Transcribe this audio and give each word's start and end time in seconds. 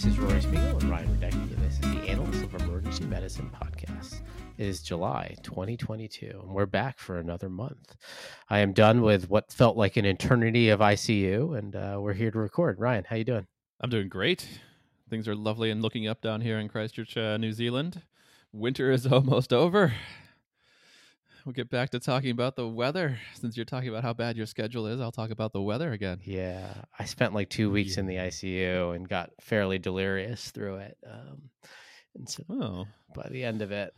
This 0.00 0.14
is 0.14 0.18
Rory 0.18 0.40
Spiegel 0.40 0.78
and 0.78 0.84
Ryan 0.84 1.08
Radecki, 1.08 1.34
and 1.34 1.58
this 1.58 1.74
is 1.74 1.80
the 1.80 2.08
Annals 2.08 2.40
of 2.40 2.54
Emergency 2.54 3.04
Medicine 3.04 3.50
podcast. 3.50 4.22
It 4.56 4.66
is 4.66 4.80
July 4.80 5.36
2022, 5.42 6.40
and 6.42 6.54
we're 6.54 6.64
back 6.64 6.98
for 6.98 7.18
another 7.18 7.50
month. 7.50 7.96
I 8.48 8.60
am 8.60 8.72
done 8.72 9.02
with 9.02 9.28
what 9.28 9.52
felt 9.52 9.76
like 9.76 9.98
an 9.98 10.06
eternity 10.06 10.70
of 10.70 10.80
ICU, 10.80 11.58
and 11.58 11.76
uh, 11.76 11.98
we're 12.00 12.14
here 12.14 12.30
to 12.30 12.38
record. 12.38 12.80
Ryan, 12.80 13.04
how 13.10 13.16
you 13.16 13.24
doing? 13.24 13.46
I'm 13.78 13.90
doing 13.90 14.08
great. 14.08 14.48
Things 15.10 15.28
are 15.28 15.34
lovely 15.34 15.70
and 15.70 15.82
looking 15.82 16.08
up 16.08 16.22
down 16.22 16.40
here 16.40 16.58
in 16.58 16.70
Christchurch, 16.70 17.18
uh, 17.18 17.36
New 17.36 17.52
Zealand. 17.52 18.00
Winter 18.54 18.90
is 18.90 19.06
almost 19.12 19.52
over 19.52 19.92
we'll 21.50 21.64
get 21.64 21.68
back 21.68 21.90
to 21.90 21.98
talking 21.98 22.30
about 22.30 22.54
the 22.54 22.68
weather. 22.68 23.18
Since 23.34 23.56
you're 23.56 23.66
talking 23.66 23.88
about 23.88 24.04
how 24.04 24.12
bad 24.12 24.36
your 24.36 24.46
schedule 24.46 24.86
is, 24.86 25.00
I'll 25.00 25.10
talk 25.10 25.30
about 25.30 25.52
the 25.52 25.60
weather 25.60 25.90
again. 25.90 26.20
Yeah, 26.24 26.72
I 26.96 27.06
spent 27.06 27.34
like 27.34 27.50
two 27.50 27.72
weeks 27.72 27.96
yeah. 27.96 28.00
in 28.00 28.06
the 28.06 28.14
ICU 28.14 28.94
and 28.94 29.08
got 29.08 29.30
fairly 29.40 29.80
delirious 29.80 30.52
through 30.52 30.76
it. 30.76 30.96
Um, 31.04 31.50
and 32.14 32.28
so 32.28 32.42
oh. 32.50 32.86
by 33.14 33.28
the 33.30 33.44
end 33.44 33.62
of 33.62 33.70
it, 33.72 33.94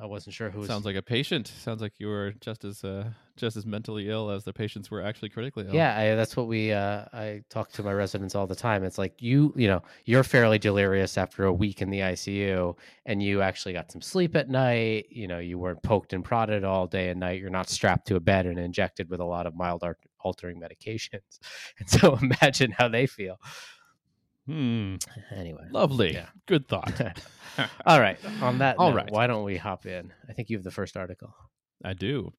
I 0.00 0.04
wasn't 0.04 0.34
sure 0.34 0.50
who. 0.50 0.60
Was... 0.60 0.68
Sounds 0.68 0.84
like 0.84 0.96
a 0.96 1.02
patient. 1.02 1.46
Sounds 1.46 1.80
like 1.80 1.94
you 1.98 2.08
were 2.08 2.34
just 2.40 2.64
as 2.64 2.84
uh, 2.84 3.10
just 3.36 3.56
as 3.56 3.64
mentally 3.64 4.10
ill 4.10 4.30
as 4.30 4.44
the 4.44 4.52
patients 4.52 4.90
were 4.90 5.00
actually 5.00 5.30
critically 5.30 5.66
ill. 5.66 5.74
Yeah, 5.74 5.96
I, 5.96 6.14
that's 6.14 6.36
what 6.36 6.48
we. 6.48 6.72
Uh, 6.72 7.06
I 7.12 7.42
talk 7.48 7.72
to 7.72 7.82
my 7.82 7.92
residents 7.92 8.34
all 8.34 8.46
the 8.46 8.54
time. 8.54 8.84
It's 8.84 8.98
like 8.98 9.22
you, 9.22 9.54
you 9.56 9.68
know, 9.68 9.82
you're 10.04 10.22
fairly 10.22 10.58
delirious 10.58 11.16
after 11.16 11.44
a 11.44 11.52
week 11.52 11.80
in 11.80 11.88
the 11.88 12.00
ICU, 12.00 12.76
and 13.06 13.22
you 13.22 13.40
actually 13.40 13.72
got 13.72 13.90
some 13.90 14.02
sleep 14.02 14.36
at 14.36 14.50
night. 14.50 15.06
You 15.10 15.28
know, 15.28 15.38
you 15.38 15.58
weren't 15.58 15.82
poked 15.82 16.12
and 16.12 16.22
prodded 16.22 16.62
all 16.62 16.86
day 16.86 17.08
and 17.08 17.20
night. 17.20 17.40
You're 17.40 17.48
not 17.48 17.70
strapped 17.70 18.06
to 18.08 18.16
a 18.16 18.20
bed 18.20 18.44
and 18.44 18.58
injected 18.58 19.08
with 19.08 19.20
a 19.20 19.24
lot 19.24 19.46
of 19.46 19.54
mild 19.54 19.82
altering 20.20 20.60
medications. 20.60 21.38
And 21.78 21.88
so 21.88 22.16
imagine 22.16 22.72
how 22.72 22.88
they 22.88 23.06
feel. 23.06 23.38
Hmm. 24.46 24.96
Anyway, 25.34 25.64
lovely. 25.70 26.14
Yeah. 26.14 26.26
Good 26.46 26.68
thought. 26.68 27.00
All 27.86 28.00
right. 28.00 28.18
On 28.42 28.58
that, 28.58 28.76
all 28.78 28.90
note, 28.90 28.96
right. 28.96 29.10
Why 29.10 29.26
don't 29.26 29.44
we 29.44 29.56
hop 29.56 29.86
in? 29.86 30.12
I 30.28 30.32
think 30.32 30.50
you 30.50 30.56
have 30.56 30.64
the 30.64 30.70
first 30.70 30.96
article. 30.96 31.34
I 31.84 31.94
do. 31.94 32.32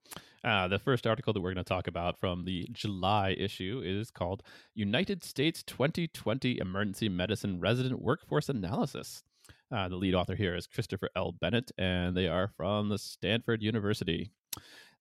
Uh, 0.44 0.68
the 0.68 0.80
first 0.80 1.06
article 1.06 1.34
that 1.34 1.42
we're 1.42 1.54
going 1.54 1.64
to 1.64 1.68
talk 1.68 1.88
about 1.88 2.20
from 2.20 2.46
the 2.46 2.68
July 2.72 3.36
issue 3.38 3.82
is 3.84 4.12
called 4.12 4.44
United 4.74 5.24
States 5.24 5.64
2020 5.64 6.60
Emergency 6.60 7.10
Medicine 7.10 7.60
Resident 7.60 8.02
Workforce 8.02 8.50
Analysis. 8.50 9.24
Uh, 9.72 9.90
the 9.90 9.96
lead 9.96 10.16
author 10.16 10.36
here 10.36 10.56
is 10.56 10.68
Christopher 10.68 11.10
L. 11.16 11.34
Bennett, 11.34 11.72
and 11.78 12.16
they 12.16 12.28
are 12.28 12.50
from 12.56 12.90
the 12.90 12.98
Stanford 12.98 13.62
University. 13.62 14.32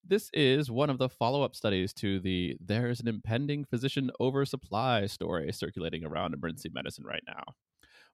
This 0.09 0.31
is 0.33 0.71
one 0.71 0.89
of 0.89 0.99
the 0.99 1.09
follow 1.09 1.43
up 1.43 1.57
studies 1.57 1.93
to 1.95 2.21
the 2.21 2.57
There's 2.65 3.01
an 3.01 3.09
Impending 3.09 3.65
Physician 3.65 4.13
Oversupply 4.21 5.07
story 5.07 5.53
circulating 5.53 6.05
around 6.05 6.33
emergency 6.33 6.71
medicine 6.73 7.05
right 7.05 7.25
now. 7.27 7.43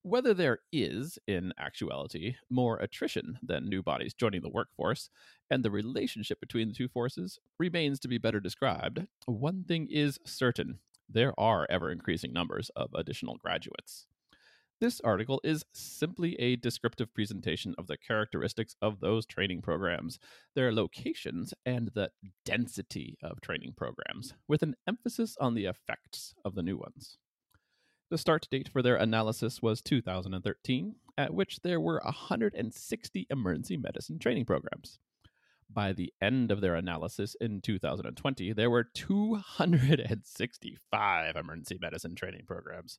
Whether 0.00 0.32
there 0.32 0.60
is, 0.72 1.18
in 1.26 1.52
actuality, 1.58 2.36
more 2.48 2.78
attrition 2.78 3.38
than 3.42 3.68
new 3.68 3.82
bodies 3.82 4.14
joining 4.14 4.40
the 4.40 4.48
workforce, 4.48 5.10
and 5.50 5.62
the 5.62 5.70
relationship 5.70 6.40
between 6.40 6.68
the 6.68 6.74
two 6.74 6.88
forces 6.88 7.38
remains 7.58 8.00
to 8.00 8.08
be 8.08 8.16
better 8.16 8.40
described, 8.40 9.06
one 9.26 9.62
thing 9.62 9.86
is 9.90 10.18
certain 10.24 10.78
there 11.06 11.38
are 11.38 11.66
ever 11.68 11.92
increasing 11.92 12.32
numbers 12.32 12.70
of 12.74 12.88
additional 12.94 13.36
graduates. 13.36 14.06
This 14.82 15.00
article 15.02 15.40
is 15.44 15.64
simply 15.72 16.34
a 16.40 16.56
descriptive 16.56 17.14
presentation 17.14 17.76
of 17.78 17.86
the 17.86 17.96
characteristics 17.96 18.74
of 18.82 18.98
those 18.98 19.24
training 19.24 19.62
programs, 19.62 20.18
their 20.56 20.72
locations, 20.72 21.54
and 21.64 21.92
the 21.94 22.10
density 22.44 23.16
of 23.22 23.40
training 23.40 23.74
programs, 23.76 24.34
with 24.48 24.64
an 24.64 24.74
emphasis 24.88 25.36
on 25.40 25.54
the 25.54 25.66
effects 25.66 26.34
of 26.44 26.56
the 26.56 26.64
new 26.64 26.76
ones. 26.76 27.18
The 28.10 28.18
start 28.18 28.48
date 28.50 28.68
for 28.68 28.82
their 28.82 28.96
analysis 28.96 29.62
was 29.62 29.82
2013, 29.82 30.96
at 31.16 31.32
which 31.32 31.60
there 31.62 31.78
were 31.78 32.02
160 32.04 33.26
emergency 33.30 33.76
medicine 33.76 34.18
training 34.18 34.46
programs. 34.46 34.98
By 35.70 35.92
the 35.92 36.12
end 36.20 36.50
of 36.50 36.60
their 36.60 36.74
analysis 36.74 37.36
in 37.40 37.60
2020, 37.60 38.52
there 38.52 38.68
were 38.68 38.82
265 38.82 41.36
emergency 41.36 41.78
medicine 41.80 42.16
training 42.16 42.46
programs. 42.48 42.98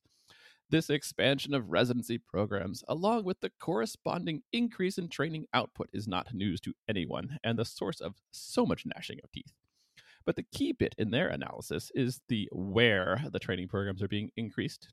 This 0.69 0.89
expansion 0.89 1.53
of 1.53 1.69
residency 1.69 2.17
programs, 2.17 2.83
along 2.87 3.25
with 3.25 3.39
the 3.41 3.51
corresponding 3.59 4.41
increase 4.51 4.97
in 4.97 5.07
training 5.07 5.45
output, 5.53 5.89
is 5.93 6.07
not 6.07 6.33
news 6.33 6.59
to 6.61 6.73
anyone 6.87 7.37
and 7.43 7.59
the 7.59 7.65
source 7.65 8.01
of 8.01 8.15
so 8.31 8.65
much 8.65 8.85
gnashing 8.85 9.19
of 9.23 9.31
teeth. 9.31 9.53
But 10.25 10.35
the 10.35 10.45
key 10.53 10.71
bit 10.71 10.95
in 10.97 11.11
their 11.11 11.27
analysis 11.27 11.91
is 11.93 12.21
the 12.29 12.49
where 12.51 13.23
the 13.31 13.39
training 13.39 13.67
programs 13.67 14.01
are 14.01 14.07
being 14.07 14.31
increased. 14.37 14.89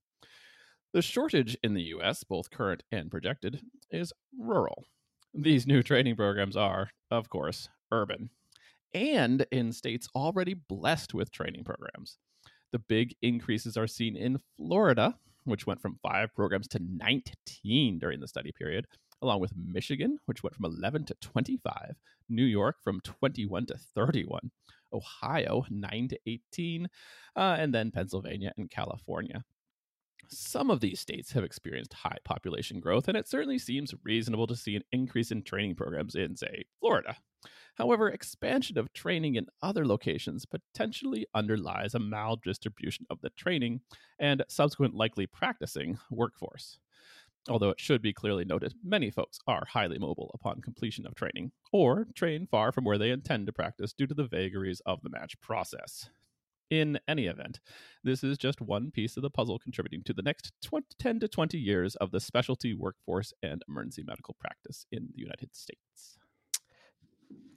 The 0.93 1.03
shortage 1.03 1.57
in 1.63 1.75
the 1.75 1.95
US, 1.95 2.25
both 2.25 2.51
current 2.51 2.83
and 2.91 3.11
projected, 3.11 3.61
is 3.91 4.13
rural. 4.37 4.85
These 5.33 5.67
new 5.67 5.83
training 5.83 6.17
programs 6.17 6.57
are, 6.57 6.91
of 7.11 7.29
course, 7.29 7.69
urban 7.93 8.31
and 8.93 9.47
in 9.51 9.73
states 9.73 10.09
already 10.15 10.55
blessed 10.55 11.15
with 11.15 11.31
training 11.31 11.65
programs. 11.65 12.19
The 12.73 12.79
big 12.79 13.15
increases 13.23 13.77
are 13.77 13.87
seen 13.87 14.17
in 14.17 14.41
Florida, 14.57 15.17
which 15.45 15.67
went 15.67 15.81
from 15.81 15.99
five 16.03 16.35
programs 16.35 16.69
to 16.69 16.81
19 16.81 17.99
during 17.99 18.21
the 18.21 18.29
study 18.29 18.53
period, 18.53 18.87
along 19.23 19.41
with 19.41 19.53
Michigan, 19.57 20.19
which 20.27 20.43
went 20.43 20.55
from 20.55 20.67
11 20.67 21.07
to 21.07 21.15
25, 21.21 21.97
New 22.29 22.45
York 22.45 22.77
from 22.83 23.01
21 23.01 23.67
to 23.67 23.77
31, 23.95 24.51
Ohio 24.93 25.65
9 25.71 26.09
to 26.09 26.19
18, 26.27 26.89
uh, 27.37 27.57
and 27.59 27.75
then 27.75 27.91
Pennsylvania 27.91 28.53
and 28.57 28.71
California. 28.71 29.45
Some 30.29 30.71
of 30.71 30.81
these 30.81 31.01
states 31.01 31.33
have 31.33 31.43
experienced 31.43 31.93
high 31.93 32.19
population 32.25 32.79
growth, 32.79 33.09
and 33.09 33.17
it 33.17 33.29
certainly 33.29 33.59
seems 33.59 33.95
reasonable 34.05 34.47
to 34.47 34.57
see 34.57 34.77
an 34.77 34.85
increase 34.93 35.33
in 35.33 35.43
training 35.43 35.75
programs 35.75 36.15
in, 36.15 36.37
say, 36.37 36.65
Florida. 36.79 37.17
However, 37.77 38.09
expansion 38.09 38.77
of 38.77 38.93
training 38.93 39.37
in 39.37 39.47
other 39.63 39.87
locations 39.87 40.45
potentially 40.45 41.27
underlies 41.35 41.95
a 41.95 41.99
maldistribution 41.99 43.03
of 43.09 43.21
the 43.21 43.31
training 43.31 43.81
and 44.19 44.45
subsequent 44.49 44.95
likely 44.95 45.27
practicing 45.27 45.99
workforce. 46.11 46.79
Although 47.49 47.71
it 47.71 47.81
should 47.81 48.03
be 48.03 48.13
clearly 48.13 48.45
noted, 48.45 48.75
many 48.85 49.11
folks 49.11 49.39
are 49.47 49.65
highly 49.65 49.99
mobile 49.99 50.31
upon 50.35 50.61
completion 50.61 51.07
of 51.07 51.15
training, 51.15 51.53
or 51.73 52.07
train 52.15 52.47
far 52.47 52.71
from 52.71 52.85
where 52.85 52.99
they 52.99 53.11
intend 53.11 53.47
to 53.47 53.53
practice 53.53 53.95
due 53.95 54.07
to 54.07 54.15
the 54.15 54.29
vagaries 54.29 54.83
of 54.85 55.03
the 55.03 55.09
match 55.09 55.41
process. 55.41 56.11
In 56.69 57.01
any 57.09 57.27
event, 57.27 57.59
this 58.05 58.23
is 58.23 58.39
just 58.39 58.61
one 58.61 58.91
piece 58.91 59.17
of 59.17 59.23
the 59.23 59.31
puzzle 59.31 59.59
contributing 59.59 60.03
to 60.05 60.13
the 60.13 60.23
next 60.23 60.53
20, 60.63 60.87
10 60.99 61.21
to 61.21 61.29
20 61.29 61.59
years 61.59 61.97
of 61.97 62.11
the 62.11 62.21
specialty 62.21 62.75
workforce 62.75 63.33
and 63.43 63.63
emergency 63.69 64.05
medical 64.07 64.37
practice 64.39 64.87
in 64.93 65.09
the 65.13 65.21
United 65.21 65.57
States. 65.57 66.19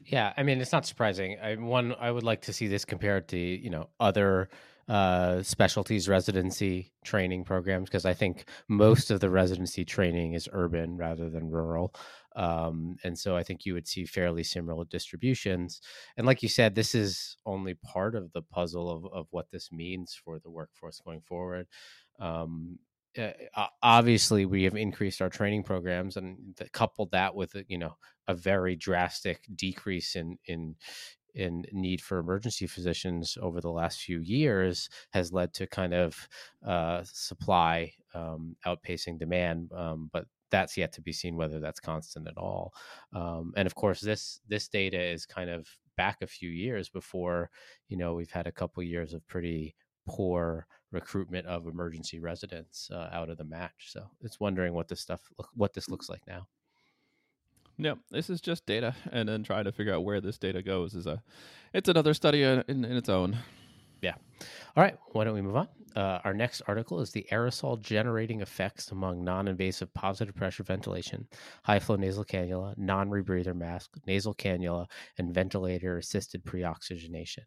Yeah, 0.06 0.34
I 0.36 0.44
mean 0.44 0.60
it's 0.60 0.72
not 0.72 0.86
surprising. 0.86 1.38
I 1.42 1.56
one 1.56 1.94
I 2.00 2.12
would 2.12 2.24
like 2.24 2.42
to 2.44 2.54
see 2.54 2.68
this 2.68 2.84
compared 2.86 3.28
to 3.30 3.38
you 3.38 3.70
know 3.70 3.90
other 4.00 4.50
uh, 4.90 5.42
specialties 5.44 6.10
residency 6.10 6.92
training 7.06 7.46
programs 7.46 7.90
because 7.90 8.06
I 8.06 8.14
think 8.14 8.50
most 8.68 9.12
of 9.12 9.22
the 9.22 9.30
residency 9.30 9.86
training 9.86 10.34
is 10.34 10.50
urban 10.52 10.98
rather 10.98 11.30
than 11.30 11.50
rural, 11.50 11.96
um, 12.36 12.98
and 13.06 13.18
so 13.18 13.38
I 13.38 13.44
think 13.44 13.66
you 13.66 13.74
would 13.76 13.88
see 13.88 14.06
fairly 14.06 14.44
similar 14.44 14.84
distributions. 14.84 15.80
And 16.18 16.28
like 16.28 16.44
you 16.44 16.50
said, 16.50 16.76
this 16.76 16.94
is 16.96 17.38
only 17.46 17.76
part 17.76 18.16
of 18.16 18.34
the 18.34 18.42
puzzle 18.42 18.90
of 18.90 19.06
of 19.06 19.28
what 19.32 19.52
this 19.52 19.72
means 19.72 20.14
for 20.14 20.38
the 20.40 20.50
workforce 20.50 21.00
going 21.00 21.22
forward. 21.22 21.68
Um, 22.20 22.80
uh, 23.18 23.68
obviously 23.82 24.46
we 24.46 24.64
have 24.64 24.76
increased 24.76 25.22
our 25.22 25.30
training 25.30 25.64
programs 25.64 26.18
and 26.18 26.38
the, 26.58 26.70
coupled 26.70 27.12
that 27.12 27.36
with 27.36 27.56
you 27.68 27.78
know 27.78 27.96
a 28.28 28.34
very 28.34 28.76
drastic 28.76 29.42
decrease 29.56 30.16
in 30.16 30.38
in 30.46 30.76
in 31.36 31.66
need 31.72 32.00
for 32.00 32.20
emergency 32.20 32.68
physicians 32.68 33.38
over 33.42 33.60
the 33.60 33.72
last 33.72 34.02
few 34.02 34.20
years 34.20 34.88
has 35.12 35.34
led 35.34 35.52
to 35.52 35.66
kind 35.66 35.94
of 35.94 36.28
uh, 36.66 37.02
supply 37.06 37.92
um, 38.14 38.56
outpacing 38.68 39.18
demand 39.18 39.72
um, 39.76 40.10
but 40.14 40.26
that's 40.54 40.78
yet 40.78 40.94
to 40.94 41.02
be 41.02 41.12
seen 41.12 41.36
whether 41.36 41.60
that's 41.60 41.80
constant 41.80 42.28
at 42.28 42.38
all. 42.38 42.74
Um, 43.12 43.54
and 43.58 43.66
of 43.66 43.74
course 43.74 44.00
this 44.00 44.40
this 44.48 44.68
data 44.68 45.02
is 45.02 45.26
kind 45.26 45.50
of 45.50 45.68
back 45.98 46.18
a 46.22 46.28
few 46.28 46.50
years 46.50 46.90
before 46.90 47.50
you 47.90 47.98
know 47.98 48.14
we've 48.14 48.32
had 48.32 48.46
a 48.46 48.52
couple 48.52 48.84
years 48.84 49.14
of 49.14 49.28
pretty 49.28 49.76
poor 50.08 50.68
recruitment 50.94 51.46
of 51.48 51.68
emergency 51.68 52.20
residents 52.20 52.90
uh, 52.92 53.10
out 53.12 53.30
of 53.30 53.38
the 53.38 53.44
match. 53.44 53.88
So 53.88 54.06
it's 54.22 54.40
wondering 54.40 54.74
what 54.74 54.88
this 54.88 55.02
stuff, 55.02 55.22
what 55.54 55.74
this 55.74 55.90
looks 55.90 56.10
like 56.10 56.22
now. 56.28 56.48
Yeah, 57.78 57.96
this 58.12 58.30
is 58.30 58.40
just 58.40 58.66
data, 58.68 58.96
and 59.12 59.28
then 59.28 59.44
trying 59.44 59.64
to 59.64 59.72
figure 59.72 59.94
out 59.94 60.04
where 60.04 60.22
this 60.22 60.38
data 60.38 60.62
goes 60.62 60.94
is 60.94 61.08
a, 61.08 61.24
it's 61.74 61.90
another 61.90 62.14
study 62.14 62.44
in, 62.44 62.64
in, 62.68 62.86
its 62.86 63.10
own. 63.10 63.36
Yeah. 64.02 64.14
All 64.76 64.84
right. 64.84 64.98
Why 65.14 65.24
don't 65.24 65.34
we 65.34 65.42
move 65.42 65.56
on? 65.56 65.68
Uh, 65.96 66.20
our 66.24 66.34
next 66.34 66.62
article 66.68 67.00
is 67.00 67.12
the 67.12 67.26
aerosol 67.32 67.80
generating 67.80 68.42
effects 68.42 68.92
among 68.92 69.24
non 69.24 69.48
invasive 69.48 69.94
positive 69.94 70.36
pressure 70.36 70.64
ventilation, 70.64 71.28
high 71.64 71.80
flow 71.80 71.96
nasal 71.96 72.26
cannula, 72.26 72.78
non 72.78 73.10
rebreather 73.10 73.56
mask, 73.56 73.96
nasal 74.06 74.36
cannula, 74.36 74.86
and 75.18 75.34
ventilator 75.34 75.98
assisted 75.98 76.44
pre 76.44 76.64
oxygenation. 76.64 77.44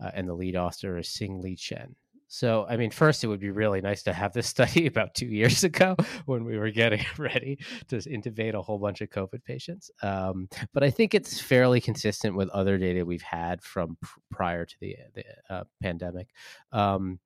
Uh, 0.00 0.10
and 0.14 0.28
the 0.28 0.34
lead 0.34 0.56
author 0.56 0.98
is 0.98 1.08
Sing 1.08 1.40
Li 1.40 1.56
Chen. 1.56 1.94
So, 2.34 2.66
I 2.68 2.76
mean, 2.76 2.90
first, 2.90 3.22
it 3.22 3.28
would 3.28 3.38
be 3.38 3.52
really 3.52 3.80
nice 3.80 4.02
to 4.02 4.12
have 4.12 4.32
this 4.32 4.48
study 4.54 4.88
about 4.88 5.14
two 5.14 5.26
years 5.26 5.62
ago 5.62 5.94
when 6.26 6.44
we 6.44 6.58
were 6.58 6.72
getting 6.72 7.06
ready 7.18 7.60
to 7.86 7.96
intubate 7.98 8.54
a 8.54 8.60
whole 8.60 8.80
bunch 8.80 9.00
of 9.02 9.10
COVID 9.10 9.44
patients. 9.44 9.88
Um, 10.02 10.48
but 10.72 10.82
I 10.82 10.90
think 10.90 11.14
it's 11.14 11.40
fairly 11.40 11.80
consistent 11.80 12.34
with 12.34 12.48
other 12.48 12.76
data 12.76 13.04
we've 13.04 13.22
had 13.22 13.62
from 13.62 13.96
pr- 14.02 14.18
prior 14.32 14.64
to 14.64 14.74
the, 14.80 14.96
the 15.14 15.24
uh, 15.48 15.64
pandemic. 15.80 16.30
Um, 16.72 17.20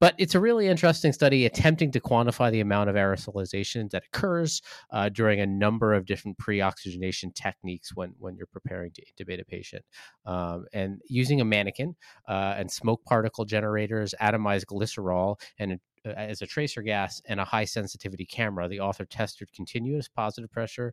but 0.00 0.14
it's 0.18 0.34
a 0.34 0.40
really 0.40 0.66
interesting 0.66 1.12
study 1.12 1.46
attempting 1.46 1.90
to 1.92 2.00
quantify 2.00 2.50
the 2.50 2.60
amount 2.60 2.90
of 2.90 2.96
aerosolization 2.96 3.90
that 3.90 4.04
occurs 4.12 4.60
uh, 4.90 5.08
during 5.08 5.40
a 5.40 5.46
number 5.46 5.94
of 5.94 6.04
different 6.06 6.36
pre-oxygenation 6.38 7.32
techniques 7.32 7.94
when, 7.94 8.14
when 8.18 8.36
you're 8.36 8.46
preparing 8.46 8.90
to 8.92 9.02
intubate 9.02 9.40
a 9.40 9.44
patient. 9.44 9.84
Um, 10.24 10.66
and 10.72 11.00
using 11.08 11.40
a 11.40 11.44
mannequin 11.44 11.96
uh, 12.28 12.54
and 12.56 12.70
smoke 12.70 13.04
particle 13.04 13.44
generators, 13.44 14.14
atomized 14.20 14.66
glycerol, 14.66 15.40
and 15.58 15.80
uh, 16.04 16.10
as 16.10 16.42
a 16.42 16.46
tracer 16.46 16.82
gas 16.82 17.22
and 17.26 17.40
a 17.40 17.44
high 17.44 17.64
sensitivity 17.64 18.26
camera, 18.26 18.68
the 18.68 18.80
author 18.80 19.04
tested 19.04 19.52
continuous 19.52 20.08
positive 20.08 20.50
pressure, 20.50 20.92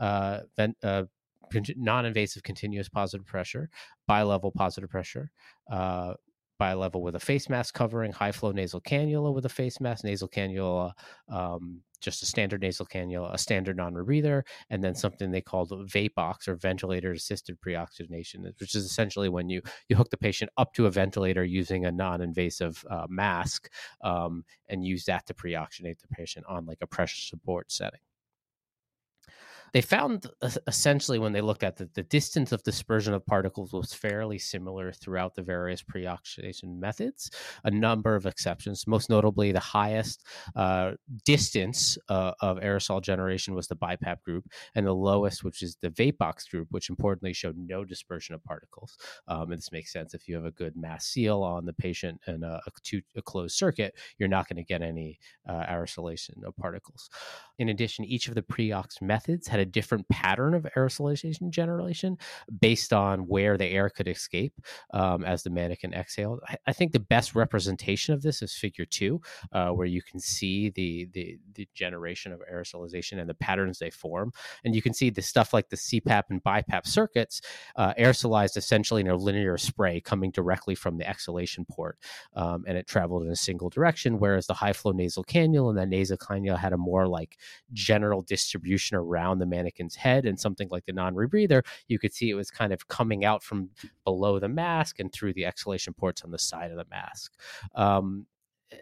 uh, 0.00 0.40
vent, 0.56 0.76
uh, 0.82 1.04
non-invasive 1.76 2.42
continuous 2.42 2.88
positive 2.88 3.26
pressure, 3.26 3.70
bi-level 4.06 4.52
positive 4.52 4.90
pressure, 4.90 5.30
uh, 5.70 6.14
bi-level 6.58 7.02
with 7.02 7.14
a 7.14 7.20
face 7.20 7.48
mask 7.48 7.74
covering, 7.74 8.12
high 8.12 8.32
flow 8.32 8.52
nasal 8.52 8.80
cannula 8.80 9.32
with 9.32 9.46
a 9.46 9.48
face 9.48 9.80
mask, 9.80 10.04
nasal 10.04 10.28
cannula, 10.28 10.92
um, 11.28 11.82
just 12.00 12.22
a 12.22 12.26
standard 12.26 12.60
nasal 12.60 12.86
cannula, 12.86 13.32
a 13.32 13.38
standard 13.38 13.76
non-rebreather, 13.76 14.42
and 14.70 14.82
then 14.82 14.94
something 14.94 15.30
they 15.30 15.40
called 15.40 15.70
VAPOX 15.70 16.48
or 16.48 16.54
ventilator 16.54 17.12
assisted 17.12 17.60
pre-oxygenation, 17.60 18.44
which 18.60 18.74
is 18.74 18.84
essentially 18.84 19.28
when 19.28 19.48
you 19.48 19.60
you 19.88 19.96
hook 19.96 20.10
the 20.10 20.16
patient 20.16 20.50
up 20.56 20.72
to 20.74 20.86
a 20.86 20.90
ventilator 20.90 21.44
using 21.44 21.84
a 21.86 21.92
non-invasive 21.92 22.84
uh, 22.90 23.06
mask 23.08 23.70
um, 24.02 24.44
and 24.68 24.84
use 24.84 25.04
that 25.04 25.26
to 25.26 25.34
pre-oxygenate 25.34 26.00
the 26.00 26.08
patient 26.08 26.46
on 26.48 26.66
like 26.66 26.78
a 26.80 26.86
pressure 26.86 27.20
support 27.20 27.70
setting 27.70 28.00
they 29.72 29.80
found 29.80 30.26
essentially 30.66 31.18
when 31.18 31.32
they 31.32 31.40
looked 31.40 31.62
at 31.62 31.76
the, 31.76 31.88
the 31.94 32.02
distance 32.02 32.52
of 32.52 32.62
dispersion 32.62 33.14
of 33.14 33.24
particles 33.26 33.72
was 33.72 33.92
fairly 33.92 34.38
similar 34.38 34.92
throughout 34.92 35.34
the 35.34 35.42
various 35.42 35.82
pre-oxidation 35.82 36.78
methods 36.78 37.30
a 37.64 37.70
number 37.70 38.14
of 38.14 38.26
exceptions. 38.26 38.86
Most 38.86 39.10
notably 39.10 39.52
the 39.52 39.60
highest 39.60 40.24
uh, 40.56 40.92
distance 41.24 41.98
uh, 42.08 42.32
of 42.40 42.58
aerosol 42.58 43.02
generation 43.02 43.54
was 43.54 43.68
the 43.68 43.76
BiPAP 43.76 44.22
group 44.22 44.44
and 44.74 44.86
the 44.86 44.94
lowest 44.94 45.44
which 45.44 45.62
is 45.62 45.76
the 45.80 45.90
vapox 45.90 46.48
group 46.50 46.68
which 46.70 46.90
importantly 46.90 47.32
showed 47.32 47.56
no 47.56 47.84
dispersion 47.84 48.34
of 48.34 48.44
particles. 48.44 48.96
Um, 49.28 49.52
and 49.52 49.58
this 49.58 49.72
makes 49.72 49.92
sense. 49.92 50.14
If 50.14 50.28
you 50.28 50.34
have 50.36 50.44
a 50.44 50.50
good 50.50 50.76
mass 50.76 51.06
seal 51.06 51.42
on 51.42 51.64
the 51.64 51.72
patient 51.72 52.20
and 52.26 52.44
a, 52.44 52.60
a, 52.66 52.70
two, 52.82 53.02
a 53.16 53.22
closed 53.22 53.56
circuit 53.56 53.94
you're 54.18 54.28
not 54.28 54.48
going 54.48 54.56
to 54.56 54.64
get 54.64 54.82
any 54.82 55.18
uh, 55.48 55.64
aerosolation 55.66 56.44
of 56.44 56.56
particles. 56.56 57.10
In 57.58 57.68
addition 57.70 58.04
each 58.04 58.28
of 58.28 58.34
the 58.34 58.42
pre-ox 58.42 59.00
methods 59.00 59.48
had 59.48 59.57
had 59.58 59.66
a 59.66 59.70
different 59.70 60.08
pattern 60.08 60.54
of 60.54 60.66
aerosolization 60.76 61.50
generation 61.50 62.16
based 62.60 62.92
on 62.92 63.20
where 63.26 63.56
the 63.56 63.66
air 63.66 63.90
could 63.90 64.08
escape 64.08 64.54
um, 64.92 65.24
as 65.24 65.42
the 65.42 65.50
mannequin 65.50 65.94
exhaled. 65.94 66.40
I, 66.48 66.56
I, 66.66 66.72
think 66.72 66.92
the 66.92 67.00
best 67.00 67.34
representation 67.34 68.14
of 68.14 68.22
this 68.22 68.42
is 68.42 68.54
figure 68.54 68.84
two, 68.84 69.20
uh, 69.52 69.70
where 69.70 69.86
you 69.86 70.02
can 70.02 70.20
see 70.20 70.70
the, 70.70 71.08
the, 71.12 71.38
the 71.54 71.68
generation 71.74 72.32
of 72.32 72.40
aerosolization 72.52 73.20
and 73.20 73.28
the 73.28 73.34
patterns 73.34 73.78
they 73.78 73.90
form. 73.90 74.32
And 74.64 74.74
you 74.74 74.82
can 74.82 74.94
see 74.94 75.10
the 75.10 75.22
stuff 75.22 75.52
like 75.52 75.68
the 75.68 75.76
CPAP 75.76 76.24
and 76.30 76.42
BiPAP 76.42 76.86
circuits 76.86 77.40
uh, 77.76 77.94
aerosolized 77.94 78.56
essentially 78.56 79.00
in 79.00 79.08
a 79.08 79.16
linear 79.16 79.58
spray 79.58 80.00
coming 80.00 80.30
directly 80.30 80.74
from 80.74 80.98
the 80.98 81.08
exhalation 81.08 81.66
port. 81.70 81.98
Um, 82.34 82.64
and 82.66 82.78
it 82.78 82.86
traveled 82.86 83.24
in 83.24 83.30
a 83.30 83.36
single 83.36 83.70
direction, 83.70 84.18
whereas 84.18 84.46
the 84.46 84.54
high 84.54 84.72
flow 84.72 84.92
nasal 84.92 85.24
cannula 85.24 85.70
and 85.70 85.78
the 85.78 85.86
nasal 85.86 86.16
cannula 86.16 86.58
had 86.58 86.72
a 86.72 86.76
more 86.76 87.08
like 87.08 87.38
general 87.72 88.22
distribution 88.22 88.96
around 88.96 89.38
the 89.38 89.46
mannequin's 89.48 89.96
head 89.96 90.26
and 90.26 90.38
something 90.38 90.68
like 90.70 90.86
the 90.86 90.92
non-rebreather, 90.92 91.64
you 91.88 91.98
could 91.98 92.12
see 92.12 92.30
it 92.30 92.34
was 92.34 92.50
kind 92.50 92.72
of 92.72 92.88
coming 92.88 93.24
out 93.24 93.42
from 93.42 93.70
below 94.04 94.38
the 94.38 94.48
mask 94.48 95.00
and 95.00 95.12
through 95.12 95.32
the 95.34 95.46
exhalation 95.46 95.92
ports 95.94 96.22
on 96.22 96.30
the 96.30 96.38
side 96.38 96.70
of 96.70 96.76
the 96.76 96.86
mask. 96.90 97.32
Um, 97.74 98.26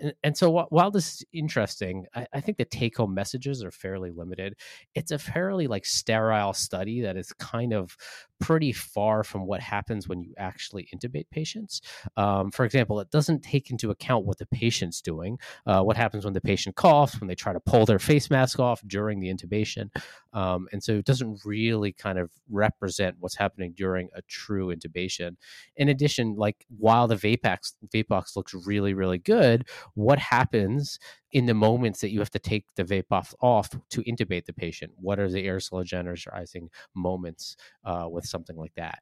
and, 0.00 0.14
and 0.22 0.36
so 0.36 0.66
while 0.70 0.90
this 0.90 1.14
is 1.14 1.24
interesting, 1.32 2.06
I, 2.14 2.26
I 2.32 2.40
think 2.40 2.58
the 2.58 2.64
take 2.64 2.96
home 2.96 3.14
messages 3.14 3.62
are 3.62 3.70
fairly 3.70 4.10
limited. 4.10 4.54
It's 4.94 5.10
a 5.10 5.18
fairly 5.18 5.66
like 5.66 5.84
sterile 5.84 6.52
study 6.52 7.00
that 7.02 7.16
is 7.16 7.32
kind 7.34 7.72
of 7.72 7.96
pretty 8.40 8.72
far 8.72 9.24
from 9.24 9.46
what 9.46 9.60
happens 9.60 10.08
when 10.08 10.20
you 10.20 10.34
actually 10.36 10.88
intubate 10.94 11.30
patients. 11.30 11.80
Um, 12.16 12.50
for 12.50 12.64
example, 12.64 13.00
it 13.00 13.10
doesn't 13.10 13.42
take 13.42 13.70
into 13.70 13.90
account 13.90 14.26
what 14.26 14.38
the 14.38 14.46
patient's 14.46 15.00
doing, 15.00 15.38
uh, 15.66 15.82
what 15.82 15.96
happens 15.96 16.24
when 16.24 16.34
the 16.34 16.40
patient 16.40 16.76
coughs, 16.76 17.18
when 17.20 17.28
they 17.28 17.34
try 17.34 17.52
to 17.52 17.60
pull 17.60 17.86
their 17.86 17.98
face 17.98 18.30
mask 18.30 18.58
off 18.58 18.82
during 18.86 19.20
the 19.20 19.32
intubation. 19.32 19.88
Um, 20.32 20.68
and 20.72 20.82
so 20.82 20.96
it 20.96 21.06
doesn't 21.06 21.40
really 21.44 21.92
kind 21.92 22.18
of 22.18 22.30
represent 22.50 23.16
what's 23.20 23.36
happening 23.36 23.72
during 23.74 24.08
a 24.14 24.22
true 24.22 24.74
intubation. 24.74 25.36
In 25.76 25.88
addition, 25.88 26.34
like 26.36 26.66
while 26.76 27.08
the 27.08 27.16
Vapox, 27.16 27.72
Vapox 27.94 28.36
looks 28.36 28.52
really, 28.52 28.92
really 28.92 29.18
good, 29.18 29.66
what 29.94 30.18
happens 30.18 30.98
in 31.32 31.46
the 31.46 31.54
moments 31.54 32.00
that 32.00 32.10
you 32.10 32.18
have 32.18 32.30
to 32.30 32.38
take 32.38 32.64
the 32.76 32.84
vape 32.84 33.10
off, 33.10 33.34
off 33.40 33.70
to 33.90 34.02
intubate 34.02 34.46
the 34.46 34.52
patient? 34.52 34.92
What 34.96 35.18
are 35.18 35.28
the 35.28 35.46
aerosol 35.46 35.84
generalizing 35.84 36.70
moments 36.94 37.56
uh, 37.84 38.06
with 38.10 38.24
something 38.24 38.56
like 38.56 38.74
that? 38.76 39.00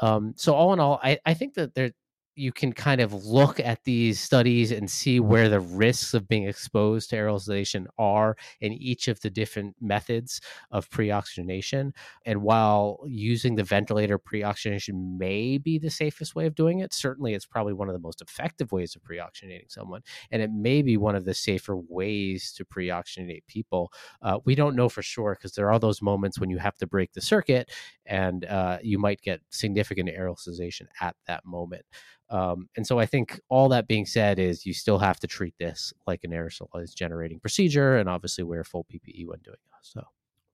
Um, 0.00 0.34
so 0.36 0.54
all 0.54 0.72
in 0.72 0.80
all, 0.80 1.00
I, 1.02 1.18
I 1.26 1.34
think 1.34 1.54
that 1.54 1.74
there 1.74 1.90
you 2.38 2.52
can 2.52 2.72
kind 2.72 3.00
of 3.00 3.12
look 3.12 3.58
at 3.58 3.82
these 3.84 4.20
studies 4.20 4.70
and 4.70 4.88
see 4.88 5.18
where 5.18 5.48
the 5.48 5.60
risks 5.60 6.14
of 6.14 6.28
being 6.28 6.46
exposed 6.46 7.10
to 7.10 7.16
aerosolization 7.16 7.86
are 7.98 8.36
in 8.60 8.72
each 8.72 9.08
of 9.08 9.20
the 9.20 9.30
different 9.30 9.74
methods 9.80 10.40
of 10.70 10.88
pre-oxygenation. 10.90 11.92
And 12.24 12.42
while 12.42 13.00
using 13.06 13.56
the 13.56 13.64
ventilator 13.64 14.18
pre-oxygenation 14.18 15.18
may 15.18 15.58
be 15.58 15.78
the 15.78 15.90
safest 15.90 16.36
way 16.36 16.46
of 16.46 16.54
doing 16.54 16.78
it, 16.78 16.94
certainly 16.94 17.34
it's 17.34 17.46
probably 17.46 17.72
one 17.72 17.88
of 17.88 17.94
the 17.94 18.00
most 18.00 18.22
effective 18.22 18.70
ways 18.70 18.94
of 18.94 19.02
pre-oxygenating 19.02 19.70
someone, 19.70 20.02
and 20.30 20.40
it 20.40 20.52
may 20.52 20.82
be 20.82 20.96
one 20.96 21.16
of 21.16 21.24
the 21.24 21.34
safer 21.34 21.76
ways 21.76 22.52
to 22.52 22.64
pre-oxygenate 22.64 23.46
people. 23.48 23.92
Uh, 24.22 24.38
we 24.44 24.54
don't 24.54 24.76
know 24.76 24.88
for 24.88 25.02
sure 25.02 25.34
because 25.34 25.52
there 25.54 25.70
are 25.72 25.78
those 25.80 26.00
moments 26.00 26.38
when 26.38 26.50
you 26.50 26.58
have 26.58 26.76
to 26.76 26.86
break 26.86 27.12
the 27.12 27.20
circuit, 27.20 27.70
and 28.06 28.44
uh, 28.44 28.78
you 28.82 28.98
might 28.98 29.20
get 29.22 29.40
significant 29.50 30.08
aerosolization 30.08 30.86
at 31.00 31.16
that 31.26 31.44
moment. 31.44 31.84
Um, 32.30 32.68
and 32.76 32.86
so 32.86 32.98
I 32.98 33.06
think 33.06 33.40
all 33.48 33.68
that 33.70 33.88
being 33.88 34.06
said 34.06 34.38
is 34.38 34.66
you 34.66 34.74
still 34.74 34.98
have 34.98 35.18
to 35.20 35.26
treat 35.26 35.54
this 35.58 35.92
like 36.06 36.24
an 36.24 36.30
aerosolized 36.30 36.94
generating 36.94 37.40
procedure 37.40 37.96
and 37.96 38.08
obviously 38.08 38.44
wear 38.44 38.64
full 38.64 38.84
PPE 38.84 39.26
when 39.26 39.38
doing 39.40 39.56
so. 39.82 40.02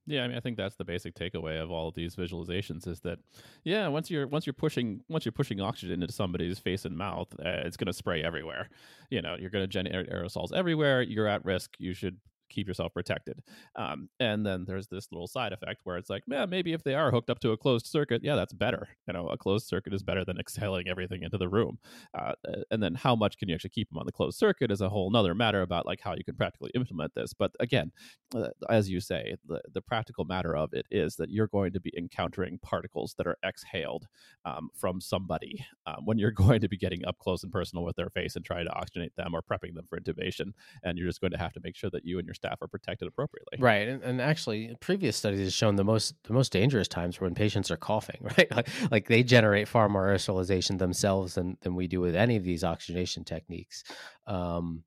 Yeah, 0.07 0.23
I 0.25 0.29
mean, 0.29 0.37
I 0.37 0.41
think 0.41 0.59
that's 0.59 0.77
the 0.77 0.85
basic 0.85 1.15
takeaway 1.15 1.63
of 1.63 1.71
all 1.71 1.89
of 1.89 1.95
these 1.95 2.15
visualizations 2.15 2.87
is 2.87 3.01
that, 3.01 3.19
yeah, 3.65 3.89
once 3.89 4.11
you're 4.11 4.27
once 4.27 4.47
you're 4.47 4.53
pushing 4.53 5.01
once 5.09 5.25
you're 5.25 5.33
pushing 5.33 5.63
oxygen 5.63 6.03
into 6.03 6.13
somebody's 6.13 6.59
face 6.59 6.85
and 6.85 6.97
mouth, 6.97 7.29
uh, 7.41 7.63
it's 7.65 7.79
going 7.79 7.87
to 7.87 7.93
spray 7.93 8.23
everywhere. 8.23 8.69
You 9.11 9.23
know, 9.23 9.37
you're 9.39 9.51
going 9.51 9.65
to 9.65 9.69
generate 9.69 10.11
aerosols 10.11 10.53
everywhere. 10.53 11.01
You're 11.01 11.27
at 11.27 11.45
risk. 11.45 11.77
You 11.79 11.95
should 11.95 12.19
keep 12.55 12.69
yourself 12.69 12.95
protected. 12.95 13.41
Um, 13.77 14.09
and 14.21 14.47
then 14.47 14.65
there's 14.67 14.89
this 14.89 15.09
little 15.11 15.27
side 15.27 15.53
effect 15.53 15.81
where 15.85 15.97
it's 15.97 16.11
like, 16.11 16.23
yeah, 16.27 16.47
maybe 16.47 16.73
if 16.73 16.83
they 16.83 16.95
are 16.95 17.11
hooked 17.11 17.31
up 17.31 17.41
to 17.41 17.51
a 17.51 17.57
closed 17.57 17.87
circuit, 17.87 18.23
yeah, 18.23 18.37
that's 18.37 18.53
better. 18.53 18.89
You 19.07 19.15
know, 19.15 19.29
a 19.29 19.37
closed 19.37 19.67
circuit 19.67 19.93
is 19.93 20.03
better 20.03 20.25
than 20.25 20.39
exhaling 20.45 20.89
everything 20.89 21.23
into 21.23 21.39
the 21.39 21.49
room. 21.49 21.79
Uh, 22.17 22.33
and 22.71 22.83
then 22.83 22.95
how 22.95 23.17
much 23.17 23.37
can 23.39 23.49
you 23.49 23.55
actually 23.55 23.71
keep 23.71 23.89
them 23.91 23.99
on 23.99 24.07
the 24.07 24.13
closed 24.13 24.39
circuit 24.39 24.71
is 24.71 24.81
a 24.81 24.89
whole 24.89 25.11
nother 25.11 25.35
matter 25.35 25.63
about 25.63 25.87
like 25.87 26.01
how 26.01 26.15
you 26.15 26.25
can 26.25 26.37
practically 26.37 26.71
implement 26.75 27.15
this. 27.15 27.35
But 27.35 27.53
again, 27.61 27.93
uh, 28.35 28.49
as 28.71 28.89
you 28.89 29.01
say, 29.01 29.37
the, 29.47 29.61
the 29.73 29.83
practical 29.83 30.25
matter 30.25 30.57
of 30.57 30.73
it 30.73 30.87
is 30.91 31.17
that 31.17 31.31
you're 31.31 31.49
going 31.49 31.73
to 31.73 31.81
be 31.81 31.93
encountering 31.97 32.59
particles 32.59 33.15
that 33.19 33.27
are 33.27 33.39
exhaled 33.45 34.07
um, 34.45 34.71
from 34.75 35.01
somebody 35.01 35.65
um, 35.87 36.05
when 36.05 36.19
you're 36.19 36.31
going 36.45 36.61
to 36.61 36.69
be 36.69 36.77
getting 36.77 37.05
up 37.05 37.19
close 37.19 37.43
and 37.43 37.53
personal 37.53 37.85
with 37.85 37.97
their 37.97 38.11
face 38.11 38.37
and 38.37 38.45
trying 38.45 38.67
to 38.67 38.73
oxygenate 38.73 39.15
them 39.17 39.35
or 39.35 39.43
prepping 39.43 39.75
them 39.75 39.87
for 39.89 39.99
intubation. 39.99 40.53
And 40.83 40.99
you're 40.99 41.09
just 41.09 41.21
going 41.21 41.33
to 41.33 41.39
have 41.39 41.53
to 41.55 41.61
make 41.63 41.77
sure 41.77 41.91
that 41.91 42.05
you 42.05 42.19
and 42.19 42.27
your 42.27 42.35
staff 42.45 42.61
are 42.61 42.69
protected 42.69 43.09
appropriately. 43.09 43.59
Right, 43.59 43.89
and, 43.89 44.03
and 44.03 44.21
actually, 44.21 44.77
previous 44.81 45.17
studies 45.17 45.41
have 45.41 45.53
shown 45.53 45.77
the 45.77 45.85
most 45.85 46.15
the 46.25 46.33
most 46.33 46.53
dangerous 46.53 46.89
times 46.89 47.21
when 47.21 47.35
patients 47.35 47.71
are 47.71 47.77
coughing. 47.77 48.21
Right, 48.37 48.51
like, 48.57 48.69
like 48.91 49.09
they 49.09 49.23
generate 49.23 49.69
far 49.69 49.89
more 49.89 50.09
aerosolization 50.09 50.79
themselves 50.79 51.35
than 51.35 51.57
than 51.61 51.77
we 51.77 51.87
do 51.87 52.01
with 52.01 52.17
any 52.17 52.37
of 52.37 52.43
these 52.43 52.65
oxygenation 52.65 53.23
techniques. 53.23 53.85
Um, 54.27 54.83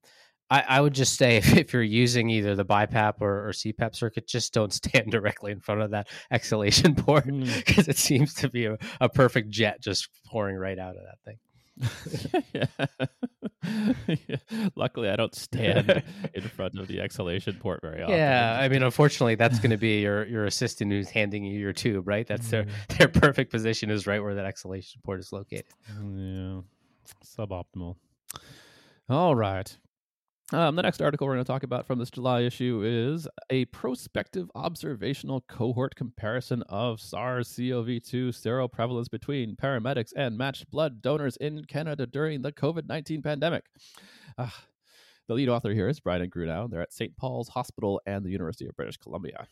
I, 0.50 0.64
I, 0.68 0.80
would 0.80 0.92
just 0.92 1.16
say 1.16 1.36
if, 1.38 1.56
if, 1.56 1.72
you're 1.72 1.82
using 1.82 2.30
either 2.30 2.54
the 2.54 2.64
BiPAP 2.64 3.14
or, 3.20 3.48
or, 3.48 3.52
CPAP 3.52 3.94
circuit, 3.94 4.26
just 4.26 4.52
don't 4.52 4.72
stand 4.82 5.10
directly 5.10 5.52
in 5.52 5.60
front 5.60 5.82
of 5.82 5.90
that 5.92 6.08
exhalation 6.30 6.94
port 6.94 7.26
because 7.26 7.86
mm. 7.86 7.88
it 7.88 7.96
seems 7.96 8.34
to 8.34 8.48
be 8.48 8.66
a, 8.66 8.76
a 9.00 9.08
perfect 9.08 9.50
jet 9.50 9.80
just 9.80 10.08
pouring 10.26 10.56
right 10.56 10.78
out 10.78 10.96
of 10.96 11.02
that 11.02 11.18
thing. 11.24 11.36
Yeah. 12.52 12.66
yeah. 14.26 14.36
Luckily, 14.76 15.08
I 15.08 15.16
don't 15.16 15.34
stand 15.34 16.02
in 16.34 16.42
front 16.42 16.78
of 16.78 16.88
the 16.88 17.00
exhalation 17.00 17.56
port 17.60 17.80
very 17.82 18.02
often. 18.02 18.16
Yeah, 18.16 18.58
I 18.60 18.68
mean, 18.68 18.82
unfortunately, 18.82 19.34
that's 19.34 19.58
going 19.58 19.70
to 19.70 19.76
be 19.76 20.00
your 20.00 20.26
your 20.26 20.44
assistant 20.44 20.92
who's 20.92 21.10
handing 21.10 21.44
you 21.44 21.58
your 21.58 21.72
tube, 21.72 22.06
right? 22.06 22.26
That's 22.26 22.50
their 22.50 22.64
mm. 22.64 22.70
their 22.98 23.08
perfect 23.08 23.50
position 23.50 23.90
is 23.90 24.06
right 24.06 24.22
where 24.22 24.34
that 24.34 24.44
exhalation 24.44 25.00
port 25.04 25.20
is 25.20 25.32
located. 25.32 25.66
Yeah, 25.88 26.60
suboptimal. 27.24 27.96
All 29.08 29.34
right. 29.34 29.76
Um, 30.50 30.76
the 30.76 30.82
next 30.82 31.02
article 31.02 31.26
we're 31.26 31.34
going 31.34 31.44
to 31.44 31.52
talk 31.52 31.62
about 31.62 31.86
from 31.86 31.98
this 31.98 32.10
July 32.10 32.40
issue 32.40 32.82
is 32.82 33.28
a 33.50 33.66
prospective 33.66 34.50
observational 34.54 35.42
cohort 35.42 35.94
comparison 35.94 36.62
of 36.70 37.02
SARS 37.02 37.54
CoV 37.54 38.02
2 38.02 38.30
seroprevalence 38.30 39.10
between 39.10 39.56
paramedics 39.56 40.14
and 40.16 40.38
matched 40.38 40.70
blood 40.70 41.02
donors 41.02 41.36
in 41.36 41.66
Canada 41.66 42.06
during 42.06 42.40
the 42.40 42.50
COVID 42.50 42.88
19 42.88 43.20
pandemic. 43.20 43.64
Uh, 44.38 44.48
the 45.26 45.34
lead 45.34 45.50
author 45.50 45.74
here 45.74 45.86
is 45.86 46.00
Brian 46.00 46.30
Grunau. 46.30 46.70
They're 46.70 46.80
at 46.80 46.94
St. 46.94 47.14
Paul's 47.18 47.48
Hospital 47.48 48.00
and 48.06 48.24
the 48.24 48.30
University 48.30 48.66
of 48.66 48.74
British 48.74 48.96
Columbia. 48.96 49.46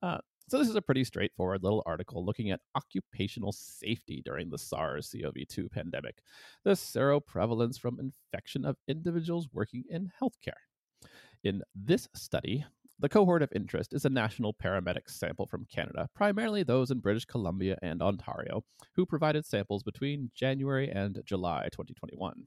Uh, 0.00 0.18
so, 0.52 0.58
this 0.58 0.68
is 0.68 0.76
a 0.76 0.82
pretty 0.82 1.02
straightforward 1.02 1.62
little 1.62 1.82
article 1.86 2.26
looking 2.26 2.50
at 2.50 2.60
occupational 2.76 3.52
safety 3.52 4.20
during 4.22 4.50
the 4.50 4.58
SARS 4.58 5.14
CoV 5.18 5.48
2 5.48 5.70
pandemic, 5.70 6.18
the 6.62 6.72
seroprevalence 6.72 7.80
from 7.80 7.98
infection 7.98 8.66
of 8.66 8.76
individuals 8.86 9.48
working 9.50 9.84
in 9.88 10.12
healthcare. 10.20 10.60
In 11.42 11.62
this 11.74 12.06
study, 12.14 12.66
the 12.98 13.08
cohort 13.08 13.40
of 13.40 13.48
interest 13.54 13.94
is 13.94 14.04
a 14.04 14.10
national 14.10 14.52
paramedic 14.52 15.08
sample 15.08 15.46
from 15.46 15.64
Canada, 15.74 16.10
primarily 16.14 16.62
those 16.62 16.90
in 16.90 16.98
British 16.98 17.24
Columbia 17.24 17.78
and 17.80 18.02
Ontario, 18.02 18.62
who 18.94 19.06
provided 19.06 19.46
samples 19.46 19.82
between 19.82 20.32
January 20.34 20.90
and 20.90 21.22
July 21.24 21.70
2021. 21.72 22.46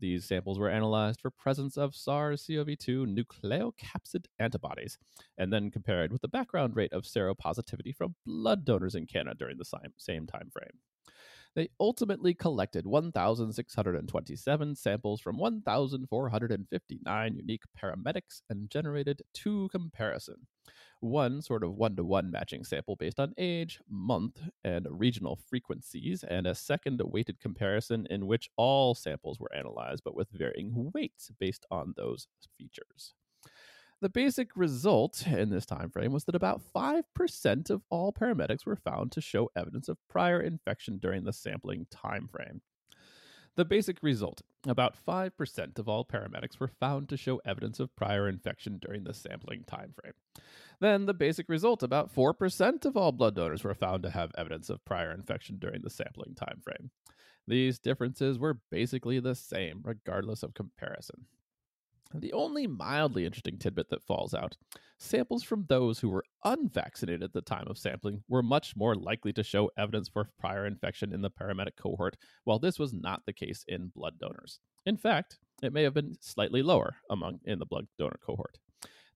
These 0.00 0.26
samples 0.26 0.58
were 0.58 0.70
analyzed 0.70 1.20
for 1.20 1.30
presence 1.30 1.76
of 1.76 1.94
SARS-CoV-2 1.94 3.24
nucleocapsid 3.42 4.26
antibodies, 4.38 4.96
and 5.36 5.52
then 5.52 5.70
compared 5.70 6.12
with 6.12 6.22
the 6.22 6.28
background 6.28 6.76
rate 6.76 6.92
of 6.92 7.02
seropositivity 7.02 7.94
from 7.94 8.14
blood 8.24 8.64
donors 8.64 8.94
in 8.94 9.06
Canada 9.06 9.34
during 9.36 9.58
the 9.58 9.64
same 9.96 10.26
time 10.26 10.50
frame. 10.52 10.78
They 11.54 11.68
ultimately 11.80 12.34
collected 12.34 12.86
1,627 12.86 14.74
samples 14.76 15.20
from 15.20 15.38
1,459 15.38 17.36
unique 17.36 17.62
paramedics 17.76 18.42
and 18.48 18.70
generated 18.70 19.22
two 19.34 19.68
comparison 19.70 20.46
one 21.00 21.40
sort 21.42 21.62
of 21.62 21.74
one 21.74 21.96
to 21.96 22.04
one 22.04 22.30
matching 22.30 22.64
sample 22.64 22.96
based 22.96 23.20
on 23.20 23.34
age, 23.38 23.80
month, 23.88 24.40
and 24.64 24.86
regional 24.90 25.36
frequencies, 25.36 26.24
and 26.24 26.46
a 26.46 26.54
second 26.54 27.00
weighted 27.04 27.38
comparison 27.40 28.06
in 28.10 28.26
which 28.26 28.50
all 28.56 28.94
samples 28.94 29.38
were 29.38 29.54
analyzed 29.54 30.02
but 30.04 30.16
with 30.16 30.28
varying 30.30 30.90
weights 30.94 31.30
based 31.38 31.66
on 31.70 31.94
those 31.96 32.26
features. 32.56 33.14
The 34.00 34.08
basic 34.08 34.56
result 34.56 35.26
in 35.26 35.50
this 35.50 35.66
time 35.66 35.90
frame 35.90 36.12
was 36.12 36.24
that 36.26 36.36
about 36.36 36.62
5% 36.72 37.70
of 37.70 37.82
all 37.90 38.12
paramedics 38.12 38.64
were 38.64 38.76
found 38.76 39.10
to 39.12 39.20
show 39.20 39.50
evidence 39.56 39.88
of 39.88 39.98
prior 40.08 40.40
infection 40.40 40.98
during 40.98 41.24
the 41.24 41.32
sampling 41.32 41.86
time 41.90 42.28
frame. 42.28 42.60
The 43.56 43.64
basic 43.64 44.00
result 44.00 44.42
about 44.68 44.94
5% 45.04 45.78
of 45.80 45.88
all 45.88 46.04
paramedics 46.04 46.60
were 46.60 46.68
found 46.68 47.08
to 47.08 47.16
show 47.16 47.40
evidence 47.44 47.80
of 47.80 47.94
prior 47.96 48.28
infection 48.28 48.78
during 48.80 49.02
the 49.02 49.12
sampling 49.12 49.64
time 49.64 49.94
frame. 50.00 50.12
Then 50.78 51.06
the 51.06 51.14
basic 51.14 51.48
result 51.48 51.82
about 51.82 52.14
4% 52.14 52.84
of 52.84 52.96
all 52.96 53.10
blood 53.10 53.34
donors 53.34 53.64
were 53.64 53.74
found 53.74 54.04
to 54.04 54.10
have 54.10 54.30
evidence 54.38 54.70
of 54.70 54.84
prior 54.84 55.10
infection 55.10 55.58
during 55.58 55.82
the 55.82 55.90
sampling 55.90 56.36
time 56.36 56.60
frame. 56.62 56.92
These 57.48 57.80
differences 57.80 58.38
were 58.38 58.60
basically 58.70 59.18
the 59.18 59.34
same 59.34 59.80
regardless 59.82 60.44
of 60.44 60.54
comparison. 60.54 61.26
The 62.14 62.32
only 62.32 62.66
mildly 62.66 63.26
interesting 63.26 63.58
tidbit 63.58 63.90
that 63.90 64.02
falls 64.02 64.32
out 64.32 64.56
samples 64.98 65.42
from 65.42 65.66
those 65.68 66.00
who 66.00 66.08
were 66.08 66.24
unvaccinated 66.44 67.22
at 67.22 67.32
the 67.32 67.42
time 67.42 67.66
of 67.68 67.78
sampling 67.78 68.24
were 68.28 68.42
much 68.42 68.74
more 68.76 68.94
likely 68.94 69.32
to 69.34 69.42
show 69.42 69.70
evidence 69.76 70.08
for 70.08 70.30
prior 70.38 70.66
infection 70.66 71.12
in 71.12 71.20
the 71.20 71.30
paramedic 71.30 71.76
cohort, 71.76 72.16
while 72.44 72.58
this 72.58 72.78
was 72.78 72.92
not 72.92 73.26
the 73.26 73.32
case 73.32 73.64
in 73.68 73.92
blood 73.94 74.18
donors. 74.18 74.58
In 74.86 74.96
fact, 74.96 75.38
it 75.62 75.72
may 75.72 75.82
have 75.82 75.94
been 75.94 76.16
slightly 76.20 76.62
lower 76.62 76.96
among 77.10 77.40
in 77.44 77.58
the 77.58 77.66
blood 77.66 77.86
donor 77.98 78.18
cohort. 78.24 78.58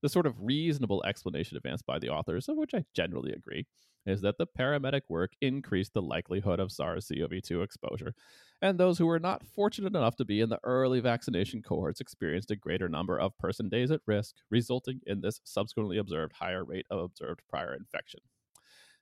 The 0.02 0.08
sort 0.08 0.26
of 0.26 0.34
reasonable 0.38 1.04
explanation 1.04 1.56
advanced 1.56 1.86
by 1.86 1.98
the 1.98 2.08
authors, 2.08 2.48
of 2.48 2.56
which 2.56 2.74
I 2.74 2.84
generally 2.94 3.32
agree, 3.32 3.66
is 4.04 4.20
that 4.22 4.36
the 4.36 4.46
paramedic 4.46 5.02
work 5.08 5.32
increased 5.40 5.94
the 5.94 6.02
likelihood 6.02 6.58
of 6.58 6.72
SARS 6.72 7.08
CoV 7.08 7.40
2 7.42 7.62
exposure, 7.62 8.14
and 8.60 8.78
those 8.78 8.98
who 8.98 9.06
were 9.06 9.20
not 9.20 9.46
fortunate 9.46 9.94
enough 9.94 10.16
to 10.16 10.24
be 10.24 10.40
in 10.40 10.48
the 10.48 10.58
early 10.64 11.00
vaccination 11.00 11.62
cohorts 11.62 12.00
experienced 12.00 12.50
a 12.50 12.56
greater 12.56 12.88
number 12.88 13.18
of 13.18 13.38
person 13.38 13.68
days 13.68 13.90
at 13.92 14.00
risk, 14.06 14.34
resulting 14.50 15.00
in 15.06 15.20
this 15.20 15.40
subsequently 15.44 15.98
observed 15.98 16.32
higher 16.32 16.64
rate 16.64 16.86
of 16.90 16.98
observed 16.98 17.40
prior 17.48 17.72
infection. 17.74 18.20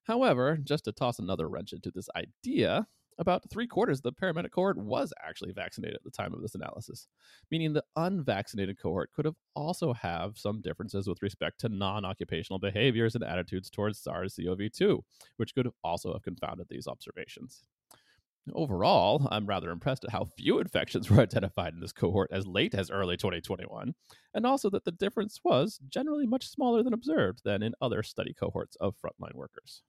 However, 0.05 0.59
just 0.63 0.85
to 0.85 0.93
toss 0.93 1.19
another 1.19 1.49
wrench 1.49 1.73
into 1.73 1.91
this 1.91 2.09
idea, 2.15 2.87
about 3.21 3.49
three 3.51 3.67
quarters 3.67 3.99
of 3.99 4.03
the 4.03 4.13
paramedic 4.13 4.51
cohort 4.51 4.79
was 4.79 5.13
actually 5.23 5.53
vaccinated 5.53 5.95
at 5.95 6.03
the 6.03 6.11
time 6.11 6.33
of 6.33 6.41
this 6.41 6.55
analysis, 6.55 7.07
meaning 7.51 7.73
the 7.73 7.85
unvaccinated 7.95 8.81
cohort 8.81 9.13
could 9.13 9.27
have 9.27 9.37
also 9.55 9.93
have 9.93 10.39
some 10.39 10.63
differences 10.63 11.07
with 11.07 11.23
respect 11.23 11.61
to 11.61 11.69
non-occupational 11.69 12.59
behaviors 12.59 13.15
and 13.15 13.23
attitudes 13.23 13.69
towards 13.69 13.99
SARS-CoV-2, 13.99 15.01
which 15.37 15.55
could 15.55 15.69
also 15.85 16.15
have 16.15 16.23
confounded 16.23 16.67
these 16.71 16.89
observations. 16.89 17.63
Overall, 18.55 19.29
I'm 19.31 19.45
rather 19.45 19.71
impressed 19.71 20.05
at 20.05 20.11
how 20.11 20.25
few 20.25 20.59
infections 20.59 21.11
were 21.11 21.21
identified 21.21 21.75
in 21.75 21.81
this 21.81 21.93
cohort 21.93 22.31
as 22.33 22.47
late 22.47 22.75
as 22.75 22.91
early 22.91 23.19
2021, 23.19 23.95
and 24.33 24.47
also 24.47 24.71
that 24.71 24.87
the 24.87 24.93
difference 24.93 25.41
was 25.45 25.79
generally 25.91 26.27
much 26.27 26.49
smaller 26.49 26.83
than 26.83 26.95
observed 26.95 27.43
than 27.45 27.63
in 27.63 27.75
other 27.83 28.03
study 28.03 28.33
cohorts 28.33 28.77
of 28.77 28.97
frontline 28.97 29.35
workers. 29.35 29.83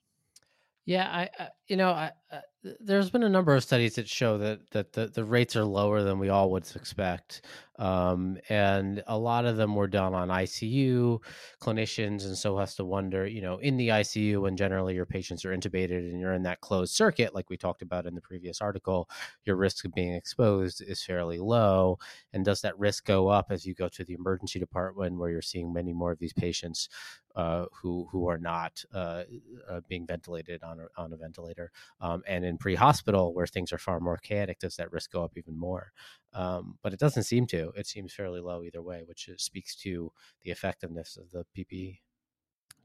Yeah, 0.85 1.07
I, 1.09 1.29
I 1.39 1.49
you 1.67 1.77
know, 1.77 1.91
I, 1.91 2.11
uh, 2.31 2.41
there's 2.79 3.09
been 3.11 3.23
a 3.23 3.29
number 3.29 3.55
of 3.55 3.63
studies 3.63 3.95
that 3.95 4.09
show 4.09 4.37
that 4.39 4.71
that 4.71 4.93
the, 4.93 5.07
the 5.07 5.23
rates 5.23 5.55
are 5.55 5.63
lower 5.63 6.01
than 6.03 6.17
we 6.19 6.29
all 6.29 6.49
would 6.51 6.67
expect, 6.75 7.45
um, 7.77 8.37
and 8.49 9.03
a 9.07 9.17
lot 9.17 9.45
of 9.45 9.57
them 9.57 9.75
were 9.75 9.87
done 9.87 10.13
on 10.15 10.31
ICU 10.31 11.19
clinicians, 11.61 12.25
and 12.25 12.35
so 12.35 12.57
has 12.57 12.75
to 12.75 12.83
wonder, 12.85 13.27
you 13.27 13.41
know, 13.41 13.57
in 13.59 13.77
the 13.77 13.91
ICU 13.91 14.41
when 14.41 14.57
generally 14.57 14.95
your 14.95 15.05
patients 15.05 15.45
are 15.45 15.55
intubated 15.55 15.99
and 15.99 16.19
you're 16.19 16.33
in 16.33 16.43
that 16.43 16.61
closed 16.61 16.93
circuit, 16.95 17.35
like 17.35 17.49
we 17.49 17.57
talked 17.57 17.83
about 17.83 18.07
in 18.07 18.15
the 18.15 18.21
previous 18.21 18.59
article, 18.59 19.07
your 19.45 19.55
risk 19.57 19.85
of 19.85 19.93
being 19.93 20.13
exposed 20.13 20.81
is 20.81 21.03
fairly 21.03 21.37
low, 21.37 21.99
and 22.33 22.43
does 22.43 22.61
that 22.61 22.77
risk 22.79 23.05
go 23.05 23.27
up 23.27 23.47
as 23.51 23.65
you 23.67 23.75
go 23.75 23.87
to 23.87 24.03
the 24.03 24.13
emergency 24.13 24.59
department 24.59 25.17
where 25.19 25.29
you're 25.29 25.41
seeing 25.43 25.71
many 25.71 25.93
more 25.93 26.11
of 26.11 26.19
these 26.19 26.33
patients 26.33 26.89
uh, 27.35 27.65
who 27.81 28.07
who 28.11 28.27
are 28.27 28.37
not 28.37 28.83
uh, 28.93 29.23
uh, 29.69 29.81
being 29.87 30.05
ventilated 30.05 30.63
on 30.63 30.79
a, 30.79 31.01
on 31.01 31.13
a 31.13 31.17
ventilator. 31.17 31.71
Um, 31.99 32.23
and 32.27 32.45
in 32.45 32.57
pre-hospital, 32.57 33.33
where 33.33 33.47
things 33.47 33.71
are 33.71 33.77
far 33.77 33.99
more 33.99 34.17
chaotic, 34.17 34.59
does 34.59 34.75
that 34.75 34.91
risk 34.91 35.11
go 35.11 35.23
up 35.23 35.37
even 35.37 35.57
more? 35.57 35.91
Um, 36.33 36.77
but 36.81 36.93
it 36.93 36.99
doesn't 36.99 37.23
seem 37.23 37.47
to. 37.47 37.71
It 37.75 37.87
seems 37.87 38.13
fairly 38.13 38.39
low 38.39 38.63
either 38.63 38.81
way, 38.81 39.03
which 39.05 39.29
speaks 39.37 39.75
to 39.77 40.11
the 40.43 40.51
effectiveness 40.51 41.17
of 41.17 41.31
the 41.31 41.45
PPE. 41.57 41.99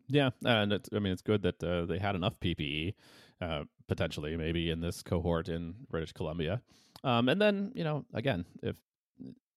Yeah, 0.09 0.31
and 0.45 0.73
it's, 0.73 0.89
I 0.95 0.99
mean 0.99 1.13
it's 1.13 1.23
good 1.23 1.43
that 1.43 1.63
uh, 1.63 1.87
they 1.87 1.99
had 1.99 2.15
enough 2.15 2.39
PPE 2.41 2.95
uh, 3.41 3.65
potentially 3.89 4.37
maybe 4.37 4.71
in 4.71 4.81
this 4.81 5.03
cohort 5.03 5.49
in 5.49 5.75
British 5.91 6.13
Columbia. 6.13 6.63
Um, 7.05 7.29
and 7.29 7.41
then 7.41 7.73
you 7.75 7.85
know 7.85 8.05
again 8.15 8.45
if 8.63 8.77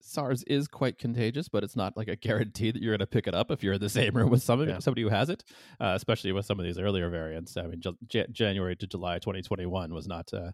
SARS 0.02 0.44
is 0.44 0.68
quite 0.68 0.98
contagious, 0.98 1.50
but 1.50 1.64
it's 1.64 1.76
not 1.76 1.96
like 1.98 2.08
a 2.08 2.16
guarantee 2.28 2.72
that 2.72 2.82
you're 2.82 2.94
going 2.94 3.00
to 3.00 3.08
pick 3.08 3.28
it 3.28 3.36
up 3.36 3.52
if 3.52 3.64
you're 3.64 3.74
in 3.74 3.82
the 3.82 3.90
same 3.90 4.16
room 4.16 4.30
with 4.30 4.44
somebody, 4.44 4.72
yeah. 4.72 4.80
somebody 4.80 5.02
who 5.02 5.10
has 5.10 5.30
it, 5.30 5.44
uh, 5.80 5.94
especially 5.96 6.32
with 6.32 6.46
some 6.46 6.60
of 6.60 6.66
these 6.66 6.80
earlier 6.80 7.10
variants. 7.10 7.58
I 7.58 7.68
mean, 7.68 7.82
J- 8.08 8.28
January 8.32 8.76
to 8.78 8.88
July 8.88 9.20
2021 9.20 9.94
was 9.94 10.08
not 10.08 10.34
uh, 10.34 10.52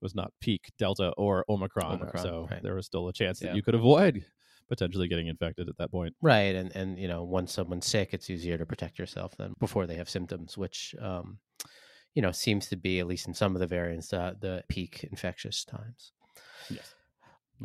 was 0.00 0.14
not 0.14 0.32
peak 0.40 0.70
Delta 0.78 1.12
or 1.16 1.44
Omicron, 1.48 1.96
Omicron 1.96 2.22
so 2.22 2.48
right. 2.50 2.62
there 2.62 2.74
was 2.74 2.86
still 2.86 3.08
a 3.08 3.12
chance 3.12 3.42
yeah. 3.42 3.48
that 3.48 3.56
you 3.56 3.62
could 3.62 3.74
avoid 3.74 4.24
potentially 4.68 5.08
getting 5.08 5.26
infected 5.26 5.68
at 5.68 5.76
that 5.78 5.90
point. 5.90 6.14
Right, 6.20 6.54
and 6.54 6.74
and 6.76 6.98
you 6.98 7.08
know, 7.08 7.24
once 7.24 7.52
someone's 7.52 7.86
sick, 7.86 8.10
it's 8.12 8.30
easier 8.30 8.58
to 8.58 8.66
protect 8.66 8.98
yourself 8.98 9.36
than 9.36 9.54
before 9.58 9.86
they 9.86 9.96
have 9.96 10.08
symptoms, 10.08 10.56
which 10.56 10.94
um, 11.00 11.38
you 12.14 12.22
know 12.22 12.32
seems 12.32 12.68
to 12.68 12.76
be 12.76 13.00
at 13.00 13.06
least 13.06 13.26
in 13.26 13.34
some 13.34 13.56
of 13.56 13.60
the 13.60 13.66
variants 13.66 14.12
uh, 14.12 14.34
the 14.40 14.62
peak 14.68 15.08
infectious 15.10 15.64
times. 15.64 16.12
Yes. 16.70 16.94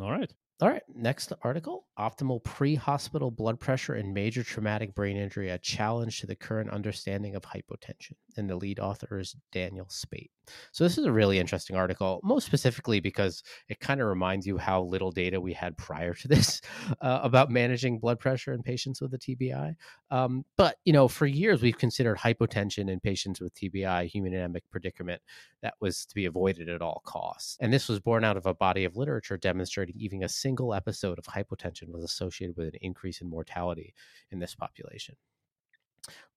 All 0.00 0.10
right. 0.10 0.32
All 0.60 0.68
right, 0.68 0.82
next 0.94 1.32
article 1.42 1.86
Optimal 1.98 2.42
pre 2.44 2.76
hospital 2.76 3.32
blood 3.32 3.58
pressure 3.58 3.94
and 3.94 4.14
major 4.14 4.44
traumatic 4.44 4.94
brain 4.94 5.16
injury, 5.16 5.50
a 5.50 5.58
challenge 5.58 6.20
to 6.20 6.28
the 6.28 6.36
current 6.36 6.70
understanding 6.70 7.34
of 7.34 7.42
hypotension. 7.42 8.12
And 8.36 8.48
the 8.48 8.54
lead 8.54 8.78
author 8.78 9.18
is 9.18 9.34
Daniel 9.50 9.86
Spaite. 9.86 10.30
So, 10.72 10.84
this 10.84 10.98
is 10.98 11.04
a 11.04 11.12
really 11.12 11.38
interesting 11.38 11.76
article, 11.76 12.20
most 12.22 12.46
specifically 12.46 13.00
because 13.00 13.42
it 13.68 13.80
kind 13.80 14.00
of 14.00 14.08
reminds 14.08 14.46
you 14.46 14.58
how 14.58 14.82
little 14.82 15.10
data 15.10 15.40
we 15.40 15.52
had 15.52 15.76
prior 15.76 16.14
to 16.14 16.28
this 16.34 16.60
uh, 17.00 17.20
about 17.22 17.50
managing 17.50 17.98
blood 17.98 18.18
pressure 18.18 18.52
in 18.52 18.62
patients 18.62 19.00
with 19.00 19.14
a 19.14 19.18
TBI. 19.18 19.74
Um, 20.10 20.44
but, 20.56 20.76
you 20.84 20.92
know, 20.92 21.08
for 21.08 21.26
years 21.26 21.62
we've 21.62 21.78
considered 21.78 22.18
hypotension 22.18 22.90
in 22.90 23.00
patients 23.00 23.40
with 23.40 23.54
TBI, 23.54 24.04
a 24.04 24.10
hemodynamic 24.10 24.62
predicament, 24.70 25.22
that 25.62 25.74
was 25.80 26.04
to 26.06 26.14
be 26.14 26.26
avoided 26.26 26.68
at 26.68 26.82
all 26.82 27.02
costs. 27.04 27.56
And 27.60 27.72
this 27.72 27.88
was 27.88 28.00
born 28.00 28.24
out 28.24 28.36
of 28.36 28.46
a 28.46 28.54
body 28.54 28.84
of 28.84 28.96
literature 28.96 29.36
demonstrating 29.36 29.96
even 29.98 30.22
a 30.22 30.28
single 30.28 30.74
episode 30.74 31.18
of 31.18 31.24
hypotension 31.24 31.88
was 31.88 32.04
associated 32.04 32.56
with 32.56 32.68
an 32.68 32.80
increase 32.80 33.20
in 33.20 33.28
mortality 33.28 33.94
in 34.30 34.38
this 34.38 34.54
population. 34.54 35.16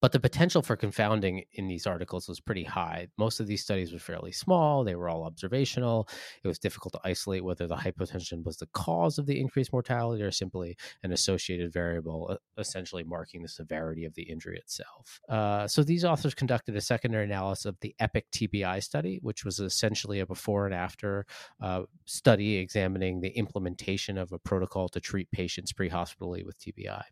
But 0.01 0.11
the 0.11 0.19
potential 0.19 0.61
for 0.61 0.75
confounding 0.75 1.43
in 1.53 1.67
these 1.67 1.87
articles 1.87 2.27
was 2.27 2.39
pretty 2.39 2.63
high. 2.63 3.07
Most 3.17 3.39
of 3.39 3.47
these 3.47 3.63
studies 3.63 3.91
were 3.91 3.99
fairly 3.99 4.31
small, 4.31 4.83
they 4.83 4.95
were 4.95 5.09
all 5.09 5.23
observational. 5.23 6.07
It 6.43 6.47
was 6.47 6.59
difficult 6.59 6.93
to 6.93 6.99
isolate 7.03 7.43
whether 7.43 7.67
the 7.67 7.75
hypotension 7.75 8.43
was 8.43 8.57
the 8.57 8.67
cause 8.73 9.17
of 9.17 9.25
the 9.25 9.39
increased 9.39 9.73
mortality 9.73 10.21
or 10.21 10.31
simply 10.31 10.77
an 11.03 11.11
associated 11.11 11.73
variable, 11.73 12.37
essentially 12.57 13.03
marking 13.03 13.41
the 13.41 13.47
severity 13.47 14.05
of 14.05 14.13
the 14.13 14.23
injury 14.23 14.57
itself. 14.57 15.19
Uh, 15.29 15.67
so 15.67 15.83
these 15.83 16.05
authors 16.05 16.35
conducted 16.35 16.75
a 16.75 16.81
secondary 16.81 17.25
analysis 17.25 17.65
of 17.65 17.77
the 17.81 17.95
EPIC 17.99 18.25
TBI 18.31 18.83
study, 18.83 19.19
which 19.23 19.43
was 19.43 19.59
essentially 19.59 20.19
a 20.19 20.25
before 20.25 20.65
and 20.65 20.75
after 20.75 21.25
uh, 21.61 21.81
study 22.05 22.57
examining 22.57 23.19
the 23.21 23.29
implementation 23.29 24.17
of 24.17 24.31
a 24.31 24.39
protocol 24.39 24.87
to 24.89 24.99
treat 24.99 25.29
patients 25.31 25.73
pre 25.73 25.89
hospitally 25.89 26.43
with 26.43 26.59
TBI. 26.59 27.03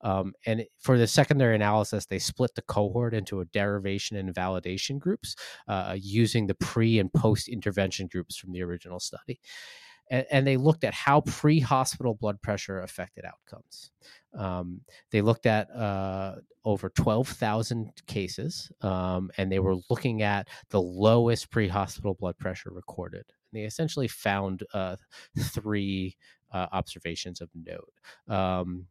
Um, 0.00 0.32
and 0.44 0.64
for 0.78 0.98
the 0.98 1.06
secondary 1.06 1.54
analysis, 1.54 2.06
they 2.06 2.18
split 2.18 2.54
the 2.54 2.62
cohort 2.62 3.14
into 3.14 3.40
a 3.40 3.44
derivation 3.46 4.16
and 4.16 4.34
validation 4.34 4.98
groups 4.98 5.36
uh, 5.68 5.96
using 5.98 6.46
the 6.46 6.54
pre 6.54 6.98
and 6.98 7.12
post 7.12 7.48
intervention 7.48 8.08
groups 8.08 8.36
from 8.36 8.52
the 8.52 8.62
original 8.62 9.00
study. 9.00 9.40
And, 10.08 10.46
they 10.46 10.56
looked 10.56 10.84
at 10.84 10.94
how 10.94 11.22
pre 11.22 11.58
hospital 11.58 12.14
blood 12.14 12.40
pressure 12.40 12.80
affected 12.80 13.24
outcomes. 13.24 13.90
Um, 14.38 14.82
they 15.10 15.20
looked 15.20 15.46
at 15.46 15.68
uh, 15.74 16.36
over 16.64 16.90
12,000 16.90 17.90
cases 18.06 18.70
um, 18.82 19.30
and 19.36 19.50
they 19.50 19.58
were 19.58 19.76
looking 19.90 20.22
at 20.22 20.48
the 20.70 20.80
lowest 20.80 21.50
pre 21.50 21.66
hospital 21.66 22.14
blood 22.14 22.38
pressure 22.38 22.70
recorded. 22.72 23.24
And 23.28 23.60
they 23.60 23.64
essentially 23.64 24.06
found 24.06 24.62
uh, 24.72 24.94
three 25.38 26.16
uh, 26.52 26.66
observations 26.72 27.40
of 27.40 27.48
note. 27.54 27.92
Um, 28.28 28.86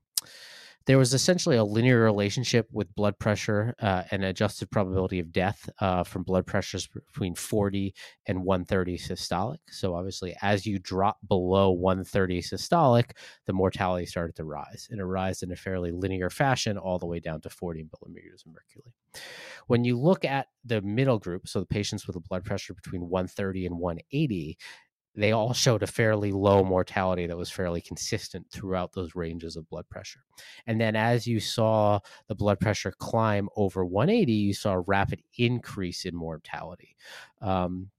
there 0.86 0.98
was 0.98 1.13
essentially 1.13 1.56
a 1.56 1.63
linear 1.63 2.00
relationship 2.04 2.68
with 2.72 2.94
blood 2.96 3.18
pressure 3.18 3.74
uh, 3.82 4.04
and 4.12 4.24
adjusted 4.24 4.70
probability 4.70 5.20
of 5.20 5.32
death 5.32 5.70
uh, 5.80 6.04
from 6.04 6.24
blood 6.24 6.46
pressures 6.46 6.88
between 6.88 7.34
40 7.34 7.94
and 8.27 8.44
130 8.44 8.98
systolic. 8.98 9.58
So, 9.70 9.96
obviously, 9.96 10.36
as 10.42 10.65
you 10.65 10.80
drop 10.80 11.18
below 11.27 11.72
130 11.72 12.42
systolic, 12.42 13.12
the 13.46 13.54
mortality 13.54 14.06
started 14.06 14.36
to 14.36 14.44
rise, 14.44 14.88
and 14.92 15.00
it 15.00 15.06
rise 15.06 15.42
in 15.42 15.51
a 15.51 15.56
fairly 15.56 15.92
linear 15.92 16.30
fashion 16.30 16.77
all 16.77 17.00
the 17.00 17.08
way 17.08 17.20
down 17.20 17.42
to 17.42 17.50
40 17.50 17.88
millimeters 18.01 18.44
of 18.46 18.54
mercury. 18.54 18.94
When 19.68 19.84
you 19.84 19.98
look 20.00 20.25
at 20.25 20.48
the 20.63 20.82
middle 20.82 21.20
group, 21.20 21.48
so 21.48 21.60
the 21.60 21.65
patients 21.65 22.06
with 22.06 22.15
a 22.15 22.20
blood 22.20 22.44
pressure 22.44 22.74
between 22.74 23.10
130 23.10 23.65
and 23.65 23.80
180, 23.80 24.58
they 25.16 25.32
all 25.32 25.54
showed 25.54 25.84
a 25.84 25.88
fairly 25.88 26.32
low 26.32 26.64
mortality 26.64 27.28
that 27.28 27.38
was 27.38 27.50
fairly 27.50 27.82
consistent 27.82 28.46
throughout 28.52 28.94
those 28.94 29.16
ranges 29.16 29.56
of 29.56 29.70
blood 29.70 29.88
pressure. 29.90 30.22
And 30.68 30.80
then 30.80 30.96
as 30.96 31.26
you 31.26 31.40
saw 31.40 32.00
the 32.28 32.36
blood 32.36 32.60
pressure 32.60 32.92
climb 32.92 33.50
over 33.56 33.86
180, 33.86 34.32
you 34.32 34.54
saw 34.54 34.74
a 34.74 34.82
rapid 34.82 35.22
increase 35.38 36.06
in 36.06 36.16
mortality. 36.16 36.96
Um, 37.42 37.90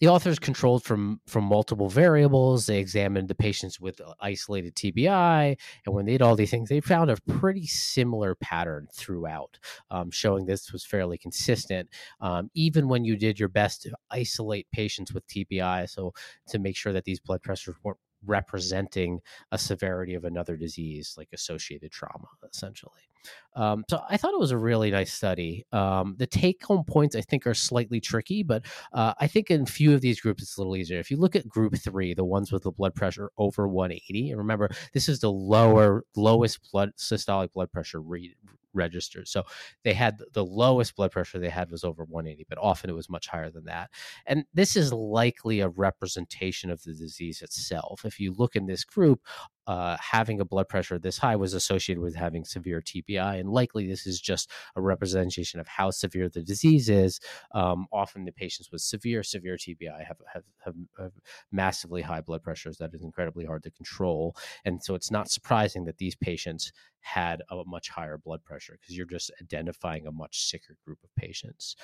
the 0.00 0.08
authors 0.08 0.38
controlled 0.38 0.84
from 0.84 1.20
from 1.26 1.44
multiple 1.44 1.88
variables. 1.88 2.66
They 2.66 2.78
examined 2.78 3.28
the 3.28 3.34
patients 3.34 3.80
with 3.80 4.00
uh, 4.00 4.14
isolated 4.20 4.74
TBI, 4.74 5.56
and 5.86 5.94
when 5.94 6.06
they 6.06 6.12
did 6.12 6.22
all 6.22 6.36
these 6.36 6.50
things, 6.50 6.68
they 6.68 6.80
found 6.80 7.10
a 7.10 7.16
pretty 7.28 7.66
similar 7.66 8.34
pattern 8.34 8.88
throughout, 8.94 9.58
um, 9.90 10.10
showing 10.10 10.46
this 10.46 10.72
was 10.72 10.84
fairly 10.84 11.18
consistent. 11.18 11.88
Um, 12.20 12.50
even 12.54 12.88
when 12.88 13.04
you 13.04 13.16
did 13.16 13.38
your 13.38 13.48
best 13.48 13.82
to 13.82 13.92
isolate 14.10 14.66
patients 14.72 15.12
with 15.12 15.26
TBI, 15.26 15.88
so 15.88 16.12
to 16.48 16.58
make 16.58 16.76
sure 16.76 16.92
that 16.92 17.04
these 17.04 17.20
blood 17.20 17.42
pressures 17.42 17.76
weren't 17.82 17.98
representing 18.24 19.20
a 19.50 19.58
severity 19.58 20.14
of 20.14 20.24
another 20.24 20.56
disease 20.56 21.14
like 21.18 21.28
associated 21.32 21.90
trauma 21.90 22.28
essentially 22.52 23.11
um, 23.54 23.84
so 23.88 24.00
i 24.08 24.16
thought 24.16 24.34
it 24.34 24.40
was 24.40 24.50
a 24.50 24.58
really 24.58 24.90
nice 24.90 25.12
study 25.12 25.64
um, 25.72 26.14
the 26.18 26.26
take 26.26 26.64
home 26.64 26.84
points 26.84 27.16
i 27.16 27.20
think 27.20 27.46
are 27.46 27.54
slightly 27.54 28.00
tricky 28.00 28.42
but 28.42 28.64
uh, 28.92 29.14
i 29.18 29.26
think 29.26 29.50
in 29.50 29.66
few 29.66 29.94
of 29.94 30.00
these 30.00 30.20
groups 30.20 30.42
it's 30.42 30.56
a 30.56 30.60
little 30.60 30.76
easier 30.76 30.98
if 30.98 31.10
you 31.10 31.16
look 31.16 31.36
at 31.36 31.48
group 31.48 31.76
three 31.76 32.14
the 32.14 32.24
ones 32.24 32.52
with 32.52 32.62
the 32.62 32.72
blood 32.72 32.94
pressure 32.94 33.30
over 33.38 33.68
180 33.68 34.30
and 34.30 34.38
remember 34.38 34.70
this 34.92 35.08
is 35.08 35.20
the 35.20 35.32
lower 35.32 36.04
lowest 36.16 36.60
blood 36.70 36.90
systolic 36.96 37.52
blood 37.52 37.70
pressure 37.70 38.00
read, 38.00 38.34
registers. 38.74 39.30
So 39.30 39.44
they 39.84 39.92
had 39.92 40.18
the 40.32 40.44
lowest 40.44 40.96
blood 40.96 41.12
pressure 41.12 41.38
they 41.38 41.48
had 41.48 41.70
was 41.70 41.84
over 41.84 42.04
180, 42.04 42.46
but 42.48 42.58
often 42.58 42.90
it 42.90 42.94
was 42.94 43.08
much 43.08 43.28
higher 43.28 43.50
than 43.50 43.64
that. 43.64 43.90
And 44.26 44.44
this 44.54 44.76
is 44.76 44.92
likely 44.92 45.60
a 45.60 45.68
representation 45.68 46.70
of 46.70 46.82
the 46.82 46.94
disease 46.94 47.42
itself. 47.42 48.04
If 48.04 48.20
you 48.20 48.32
look 48.32 48.56
in 48.56 48.66
this 48.66 48.84
group, 48.84 49.20
uh, 49.66 49.96
having 50.00 50.40
a 50.40 50.44
blood 50.44 50.68
pressure 50.68 50.98
this 50.98 51.18
high 51.18 51.36
was 51.36 51.54
associated 51.54 52.00
with 52.00 52.14
having 52.14 52.44
severe 52.44 52.80
TBI, 52.80 53.38
and 53.38 53.48
likely 53.48 53.86
this 53.86 54.06
is 54.06 54.20
just 54.20 54.50
a 54.76 54.80
representation 54.80 55.60
of 55.60 55.68
how 55.68 55.90
severe 55.90 56.28
the 56.28 56.42
disease 56.42 56.88
is. 56.88 57.20
Um, 57.54 57.86
often 57.92 58.24
the 58.24 58.32
patients 58.32 58.70
with 58.72 58.82
severe 58.82 59.22
severe 59.22 59.56
TBI 59.56 60.04
have, 60.06 60.18
have, 60.32 60.44
have 60.64 60.74
have 60.98 61.12
massively 61.50 62.02
high 62.02 62.20
blood 62.20 62.42
pressures 62.42 62.78
that 62.78 62.94
is 62.94 63.02
incredibly 63.02 63.44
hard 63.44 63.62
to 63.64 63.70
control, 63.70 64.36
and 64.64 64.82
so 64.82 64.94
it's 64.94 65.10
not 65.10 65.30
surprising 65.30 65.84
that 65.84 65.98
these 65.98 66.16
patients 66.16 66.72
had 67.00 67.42
a 67.50 67.62
much 67.66 67.88
higher 67.88 68.18
blood 68.18 68.44
pressure 68.44 68.78
because 68.80 68.96
you're 68.96 69.06
just 69.06 69.30
identifying 69.40 70.06
a 70.06 70.12
much 70.12 70.44
sicker 70.44 70.76
group 70.84 70.98
of 71.02 71.14
patients. 71.16 71.76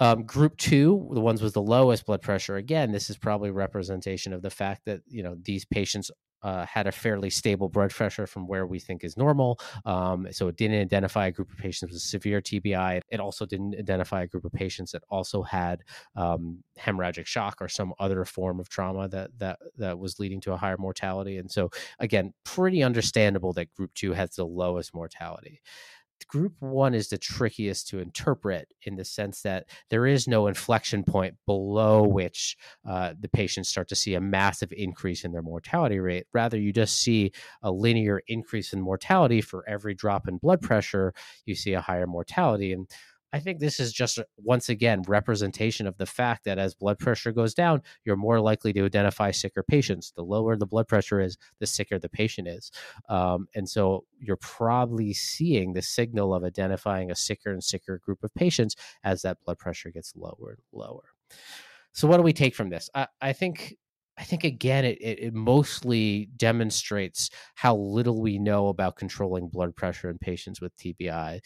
Um, 0.00 0.24
group 0.24 0.56
two, 0.56 1.10
the 1.12 1.20
ones 1.20 1.42
with 1.42 1.52
the 1.52 1.60
lowest 1.60 2.06
blood 2.06 2.22
pressure, 2.22 2.56
again, 2.56 2.90
this 2.90 3.10
is 3.10 3.18
probably 3.18 3.50
representation 3.50 4.32
of 4.32 4.40
the 4.40 4.50
fact 4.50 4.86
that 4.86 5.02
you 5.06 5.22
know 5.22 5.36
these 5.40 5.64
patients 5.66 6.10
uh, 6.42 6.66
had 6.66 6.86
a 6.86 6.92
fairly 6.92 7.30
stable 7.30 7.68
blood 7.68 7.90
pressure 7.90 8.26
from 8.26 8.46
where 8.46 8.66
we 8.66 8.78
think 8.78 9.04
is 9.04 9.16
normal. 9.16 9.58
Um, 9.84 10.26
so 10.30 10.48
it 10.48 10.56
didn't 10.56 10.80
identify 10.80 11.26
a 11.26 11.32
group 11.32 11.50
of 11.50 11.58
patients 11.58 11.92
with 11.92 12.02
severe 12.02 12.40
TBI. 12.40 13.00
It 13.08 13.20
also 13.20 13.46
didn't 13.46 13.76
identify 13.78 14.22
a 14.22 14.26
group 14.26 14.44
of 14.44 14.52
patients 14.52 14.92
that 14.92 15.02
also 15.08 15.42
had 15.42 15.82
um, 16.16 16.62
hemorrhagic 16.78 17.26
shock 17.26 17.56
or 17.60 17.68
some 17.68 17.92
other 17.98 18.24
form 18.24 18.60
of 18.60 18.68
trauma 18.68 19.08
that 19.08 19.30
that 19.38 19.58
that 19.76 19.98
was 19.98 20.18
leading 20.18 20.40
to 20.42 20.52
a 20.52 20.56
higher 20.56 20.78
mortality. 20.78 21.38
And 21.38 21.50
so 21.50 21.70
again, 21.98 22.32
pretty 22.44 22.82
understandable 22.82 23.52
that 23.54 23.72
group 23.74 23.92
two 23.94 24.12
has 24.12 24.30
the 24.30 24.44
lowest 24.44 24.94
mortality 24.94 25.60
group 26.28 26.54
one 26.60 26.94
is 26.94 27.08
the 27.08 27.18
trickiest 27.18 27.88
to 27.88 27.98
interpret 27.98 28.68
in 28.82 28.96
the 28.96 29.04
sense 29.04 29.42
that 29.42 29.66
there 29.90 30.06
is 30.06 30.28
no 30.28 30.46
inflection 30.46 31.04
point 31.04 31.34
below 31.46 32.02
which 32.02 32.56
uh, 32.88 33.14
the 33.18 33.28
patients 33.28 33.68
start 33.68 33.88
to 33.88 33.96
see 33.96 34.14
a 34.14 34.20
massive 34.20 34.72
increase 34.72 35.24
in 35.24 35.32
their 35.32 35.42
mortality 35.42 35.98
rate. 35.98 36.26
Rather, 36.32 36.58
you 36.58 36.72
just 36.72 37.02
see 37.02 37.32
a 37.62 37.70
linear 37.70 38.22
increase 38.28 38.72
in 38.72 38.80
mortality 38.80 39.40
for 39.40 39.64
every 39.68 39.94
drop 39.94 40.28
in 40.28 40.38
blood 40.38 40.60
pressure, 40.62 41.12
you 41.46 41.54
see 41.54 41.74
a 41.74 41.80
higher 41.80 42.06
mortality. 42.06 42.72
And 42.72 42.88
I 43.32 43.40
think 43.40 43.58
this 43.58 43.78
is 43.78 43.92
just 43.92 44.18
once 44.36 44.68
again 44.68 45.02
representation 45.06 45.86
of 45.86 45.96
the 45.98 46.06
fact 46.06 46.44
that 46.44 46.58
as 46.58 46.74
blood 46.74 46.98
pressure 46.98 47.32
goes 47.32 47.54
down, 47.54 47.82
you're 48.04 48.16
more 48.16 48.40
likely 48.40 48.72
to 48.72 48.84
identify 48.84 49.30
sicker 49.30 49.62
patients. 49.62 50.12
The 50.16 50.22
lower 50.22 50.56
the 50.56 50.66
blood 50.66 50.88
pressure 50.88 51.20
is, 51.20 51.38
the 51.58 51.66
sicker 51.66 51.98
the 51.98 52.08
patient 52.08 52.48
is, 52.48 52.70
um, 53.08 53.48
and 53.54 53.68
so 53.68 54.04
you're 54.18 54.36
probably 54.36 55.12
seeing 55.12 55.72
the 55.72 55.82
signal 55.82 56.34
of 56.34 56.44
identifying 56.44 57.10
a 57.10 57.16
sicker 57.16 57.50
and 57.52 57.62
sicker 57.62 57.98
group 57.98 58.22
of 58.24 58.34
patients 58.34 58.76
as 59.04 59.22
that 59.22 59.38
blood 59.44 59.58
pressure 59.58 59.90
gets 59.90 60.14
lower 60.16 60.50
and 60.50 60.62
lower. 60.72 61.04
So, 61.92 62.08
what 62.08 62.16
do 62.16 62.22
we 62.22 62.32
take 62.32 62.54
from 62.54 62.70
this? 62.70 62.88
I, 62.94 63.08
I 63.20 63.32
think 63.32 63.76
I 64.20 64.24
think 64.24 64.44
again, 64.44 64.84
it, 64.84 64.98
it, 65.00 65.18
it, 65.18 65.34
mostly 65.34 66.28
demonstrates 66.36 67.30
how 67.54 67.74
little 67.74 68.20
we 68.20 68.38
know 68.38 68.68
about 68.68 68.96
controlling 68.96 69.48
blood 69.48 69.74
pressure 69.74 70.10
in 70.10 70.18
patients 70.18 70.60
with 70.60 70.76
TBI. 70.76 71.40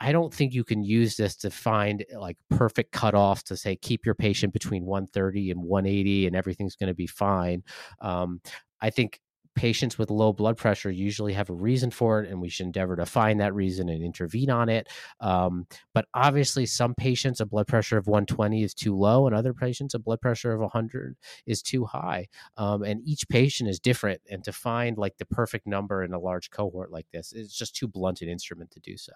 I 0.00 0.12
don't 0.12 0.34
think 0.34 0.52
you 0.52 0.64
can 0.64 0.82
use 0.82 1.16
this 1.16 1.36
to 1.36 1.50
find 1.50 2.04
eh, 2.10 2.18
like 2.18 2.36
perfect 2.50 2.92
cutoffs 2.92 3.44
to 3.44 3.56
say 3.56 3.76
keep 3.76 4.04
your 4.04 4.16
patient 4.16 4.52
between 4.52 4.84
130 4.84 5.52
and 5.52 5.62
180 5.62 6.26
and 6.26 6.34
everything's 6.34 6.74
going 6.74 6.88
to 6.88 6.94
be 6.94 7.06
fine. 7.06 7.62
Um, 8.00 8.40
I 8.80 8.90
think 8.90 9.20
patients 9.56 9.98
with 9.98 10.10
low 10.10 10.32
blood 10.32 10.56
pressure 10.56 10.90
usually 10.90 11.32
have 11.32 11.50
a 11.50 11.54
reason 11.54 11.90
for 11.90 12.22
it, 12.22 12.30
and 12.30 12.40
we 12.40 12.48
should 12.48 12.66
endeavor 12.66 12.94
to 12.96 13.06
find 13.06 13.40
that 13.40 13.54
reason 13.54 13.88
and 13.88 14.04
intervene 14.04 14.50
on 14.50 14.68
it. 14.68 14.88
Um, 15.20 15.66
but 15.94 16.06
obviously, 16.14 16.66
some 16.66 16.94
patients 16.94 17.40
a 17.40 17.46
blood 17.46 17.66
pressure 17.66 17.98
of 17.98 18.06
120 18.06 18.62
is 18.62 18.74
too 18.74 18.94
low, 18.96 19.26
and 19.26 19.34
other 19.34 19.54
patients 19.54 19.94
a 19.94 19.98
blood 19.98 20.20
pressure 20.20 20.52
of 20.52 20.60
100 20.60 21.16
is 21.46 21.62
too 21.62 21.84
high. 21.84 22.28
Um, 22.56 22.82
and 22.82 23.00
each 23.04 23.28
patient 23.28 23.68
is 23.68 23.80
different, 23.80 24.20
and 24.30 24.44
to 24.44 24.52
find 24.52 24.96
like 24.98 25.16
the 25.18 25.26
perfect 25.26 25.66
number 25.66 26.04
in 26.04 26.12
a 26.12 26.18
large 26.18 26.50
cohort 26.50 26.92
like 26.92 27.06
this 27.12 27.32
is 27.32 27.52
just 27.52 27.74
too 27.74 27.88
blunt 27.88 28.22
an 28.22 28.28
instrument 28.28 28.70
to 28.72 28.80
do 28.80 28.96
so. 28.96 29.12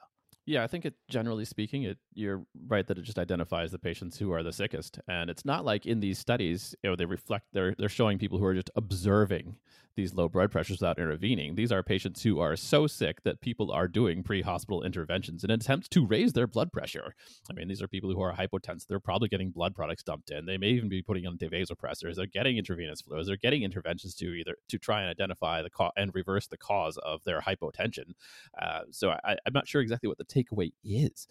Yeah, 0.46 0.64
I 0.64 0.66
think 0.66 0.84
it 0.84 0.94
generally 1.08 1.44
speaking, 1.44 1.84
it 1.84 1.98
you're 2.14 2.42
right 2.66 2.86
that 2.86 2.98
it 2.98 3.02
just 3.02 3.18
identifies 3.18 3.70
the 3.70 3.78
patients 3.78 4.18
who 4.18 4.32
are 4.32 4.42
the 4.42 4.52
sickest, 4.52 4.98
and 5.06 5.30
it's 5.30 5.44
not 5.44 5.64
like 5.64 5.86
in 5.86 6.00
these 6.00 6.18
studies, 6.18 6.74
you 6.82 6.90
know, 6.90 6.96
they 6.96 7.04
reflect 7.04 7.46
they're 7.52 7.74
they're 7.78 7.88
showing 7.88 8.18
people 8.18 8.38
who 8.38 8.44
are 8.46 8.54
just 8.54 8.70
observing 8.74 9.56
these 9.96 10.14
low 10.14 10.28
blood 10.28 10.50
pressures 10.50 10.80
without 10.80 10.98
intervening. 10.98 11.54
These 11.56 11.72
are 11.72 11.82
patients 11.82 12.22
who 12.22 12.38
are 12.40 12.56
so 12.56 12.86
sick 12.86 13.22
that 13.24 13.40
people 13.40 13.72
are 13.72 13.88
doing 13.88 14.22
pre-hospital 14.22 14.82
interventions 14.82 15.42
in 15.44 15.50
an 15.50 15.60
attempt 15.60 15.90
to 15.90 16.06
raise 16.06 16.32
their 16.32 16.46
blood 16.46 16.72
pressure. 16.72 17.14
I 17.50 17.54
mean, 17.54 17.68
these 17.68 17.82
are 17.82 17.88
people 17.88 18.10
who 18.10 18.20
are 18.20 18.32
hypotensive. 18.32 18.86
They're 18.86 19.00
probably 19.00 19.28
getting 19.28 19.50
blood 19.50 19.74
products 19.74 20.02
dumped 20.04 20.30
in. 20.30 20.46
They 20.46 20.58
may 20.58 20.68
even 20.68 20.88
be 20.88 21.02
putting 21.02 21.26
on 21.26 21.36
vasopressors. 21.38 22.14
They're 22.14 22.26
getting 22.26 22.56
intravenous 22.56 23.00
fluids. 23.00 23.26
They're 23.26 23.36
getting 23.36 23.62
interventions 23.62 24.14
to 24.16 24.26
either 24.26 24.56
to 24.68 24.78
try 24.78 25.00
and 25.02 25.10
identify 25.10 25.60
the 25.62 25.70
cause 25.70 25.92
and 25.96 26.14
reverse 26.14 26.46
the 26.46 26.56
cause 26.56 26.96
of 26.98 27.22
their 27.24 27.40
hypotension. 27.40 28.12
Uh, 28.60 28.82
so 28.90 29.10
I, 29.24 29.36
I'm 29.44 29.52
not 29.52 29.66
sure 29.66 29.80
exactly 29.80 30.08
what 30.08 30.18
the 30.18 30.24
takeaway 30.30 30.72
is. 30.84 31.26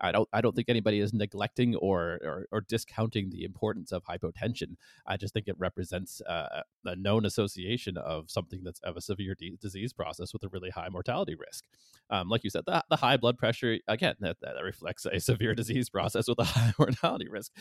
I 0.00 0.12
don't 0.12 0.28
I 0.32 0.40
don't 0.40 0.54
think 0.54 0.68
anybody 0.68 1.00
is 1.00 1.12
neglecting 1.12 1.74
or, 1.76 2.18
or, 2.22 2.46
or 2.52 2.60
discounting 2.60 3.30
the 3.30 3.44
importance 3.44 3.92
of 3.92 4.04
hypotension. 4.04 4.76
I 5.06 5.16
just 5.16 5.34
think 5.34 5.48
it 5.48 5.56
represents 5.58 6.20
uh, 6.22 6.62
a 6.84 6.96
known 6.96 7.24
association 7.26 7.96
of 7.96 8.30
something 8.30 8.62
that's 8.64 8.80
of 8.80 8.96
a 8.96 9.00
severe 9.00 9.34
disease 9.60 9.92
process 9.92 10.32
with 10.32 10.44
a 10.44 10.48
really 10.48 10.70
high 10.70 10.88
mortality 10.88 11.34
risk. 11.34 11.64
Um, 12.10 12.28
like 12.28 12.44
you 12.44 12.50
said, 12.50 12.64
the, 12.66 12.82
the 12.88 12.96
high 12.96 13.16
blood 13.16 13.38
pressure 13.38 13.78
again 13.88 14.14
that, 14.20 14.36
that 14.40 14.54
reflects 14.62 15.04
a 15.06 15.20
severe 15.20 15.54
disease 15.54 15.90
process 15.90 16.28
with 16.28 16.38
a 16.38 16.44
high 16.44 16.72
mortality 16.78 17.28
risk. 17.28 17.52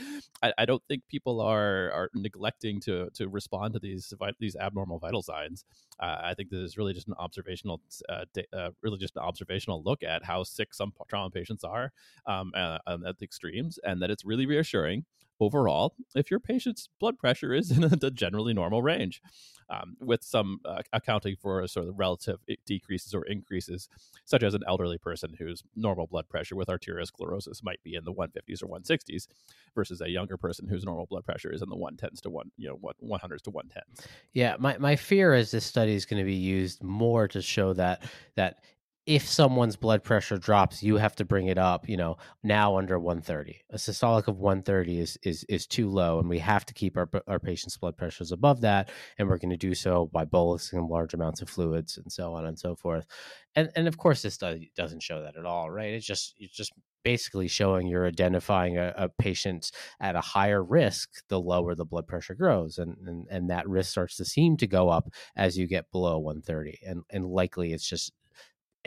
I, 0.41 0.53
I 0.57 0.65
don't 0.65 0.83
think 0.87 1.03
people 1.07 1.41
are 1.41 1.91
are 1.91 2.09
neglecting 2.13 2.79
to 2.81 3.09
to 3.15 3.27
respond 3.27 3.73
to 3.73 3.79
these 3.79 4.13
these 4.39 4.55
abnormal 4.55 4.99
vital 4.99 5.23
signs. 5.23 5.65
Uh, 5.99 6.17
I 6.23 6.33
think 6.33 6.49
this 6.49 6.60
is 6.60 6.77
really 6.77 6.93
just 6.93 7.07
an 7.07 7.15
observational, 7.17 7.81
uh, 8.10 8.25
uh, 8.53 8.69
really 8.81 8.97
just 8.97 9.15
an 9.15 9.23
observational 9.23 9.83
look 9.83 10.03
at 10.03 10.23
how 10.23 10.43
sick 10.43 10.73
some 10.73 10.93
trauma 11.07 11.29
patients 11.29 11.63
are 11.63 11.91
um, 12.25 12.51
uh, 12.55 12.79
at 12.88 13.17
the 13.17 13.23
extremes, 13.25 13.79
and 13.83 14.01
that 14.01 14.12
it's 14.12 14.25
really 14.25 14.45
reassuring 14.45 15.05
overall 15.39 15.93
if 16.15 16.31
your 16.31 16.39
patient's 16.39 16.89
blood 16.99 17.17
pressure 17.17 17.53
is 17.53 17.71
in 17.71 17.83
a 17.83 18.12
generally 18.12 18.53
normal 18.53 18.81
range 18.81 19.21
um, 19.69 19.97
with 19.99 20.23
some 20.23 20.60
uh, 20.65 20.82
accounting 20.93 21.36
for 21.36 21.65
sort 21.67 21.88
of 21.88 21.97
relative 21.97 22.39
decreases 22.65 23.13
or 23.13 23.23
increases, 23.25 23.89
such 24.25 24.43
as 24.43 24.53
an 24.53 24.63
elderly 24.67 24.97
person 24.97 25.36
whose 25.38 25.63
normal 25.75 26.08
blood 26.08 26.27
pressure 26.30 26.56
with 26.56 26.67
arteriosclerosis 26.67 27.63
might 27.63 27.82
be 27.84 27.95
in 27.95 28.03
the 28.06 28.13
150s 28.13 28.63
or 28.63 28.67
160s, 28.67 29.27
versus 29.75 30.01
a 30.01 30.10
younger 30.10 30.38
person 30.38 30.67
whose 30.67 30.84
normal 30.86 31.06
blood 31.06 31.25
pressure 31.25 31.51
is 31.51 31.62
in 31.62 31.69
the 31.69 31.75
110s 31.75 32.21
to 32.21 32.30
one, 32.30 32.51
you 32.58 32.67
know, 32.67 32.77
100s 33.03 33.41
to 33.41 33.51
110s. 33.51 34.06
Yeah, 34.34 34.56
my, 34.60 34.77
my 34.77 34.95
fear 34.95 35.34
is 35.34 35.51
this 35.51 35.65
study 35.65 35.93
is 35.93 36.06
going 36.06 36.19
to 36.19 36.25
be 36.25 36.36
used 36.36 36.84
more 36.84 37.27
to 37.27 37.41
show 37.41 37.73
that 37.73 38.03
that 38.36 38.60
if 39.07 39.25
someone's 39.25 39.77
blood 39.77 40.03
pressure 40.03 40.37
drops, 40.37 40.83
you 40.83 40.97
have 40.97 41.15
to 41.15 41.23
bring 41.23 41.47
it 41.47 41.57
up, 41.57 41.87
you 41.87 41.95
know, 41.95 42.17
now 42.43 42.77
under 42.77 42.99
130. 42.99 43.61
A 43.69 43.77
systolic 43.77 44.27
of 44.27 44.37
130 44.37 44.99
is 44.99 45.17
is 45.23 45.45
is 45.47 45.65
too 45.65 45.89
low, 45.89 46.19
and 46.19 46.27
we 46.29 46.39
have 46.39 46.65
to 46.65 46.73
keep 46.73 46.97
our 46.97 47.09
our 47.25 47.39
patients' 47.39 47.77
blood 47.77 47.95
pressures 47.95 48.33
above 48.33 48.61
that, 48.61 48.91
and 49.17 49.29
we're 49.29 49.37
going 49.37 49.49
to 49.49 49.57
do 49.57 49.73
so 49.73 50.09
by 50.11 50.25
bolusing 50.25 50.89
large 50.89 51.13
amounts 51.13 51.41
of 51.41 51.49
fluids 51.49 51.97
and 51.97 52.11
so 52.11 52.33
on 52.33 52.45
and 52.45 52.59
so 52.59 52.75
forth. 52.75 53.07
And 53.55 53.71
and 53.77 53.87
of 53.87 53.97
course, 53.97 54.21
this 54.21 54.37
doesn't 54.37 55.01
show 55.01 55.23
that 55.23 55.37
at 55.37 55.45
all, 55.45 55.71
right? 55.71 55.93
It's 55.93 56.05
just 56.05 56.35
it's 56.37 56.55
just 56.55 56.73
basically 57.03 57.47
showing 57.47 57.87
you're 57.87 58.05
identifying 58.05 58.77
a, 58.77 58.93
a 58.97 59.07
patient 59.07 59.71
at 60.01 60.17
a 60.17 60.21
higher 60.21 60.61
risk 60.61 61.09
the 61.29 61.39
lower 61.39 61.73
the 61.73 61.85
blood 61.85 62.05
pressure 62.05 62.35
grows 62.35 62.77
and, 62.77 62.97
and 63.05 63.25
and 63.29 63.49
that 63.49 63.65
risk 63.69 63.91
starts 63.91 64.17
to 64.17 64.25
seem 64.25 64.57
to 64.57 64.67
go 64.67 64.89
up 64.89 65.07
as 65.37 65.57
you 65.57 65.67
get 65.67 65.89
below 65.93 66.17
130 66.17 66.79
and 66.85 67.03
and 67.09 67.25
likely 67.25 67.71
it's 67.71 67.87
just 67.87 68.11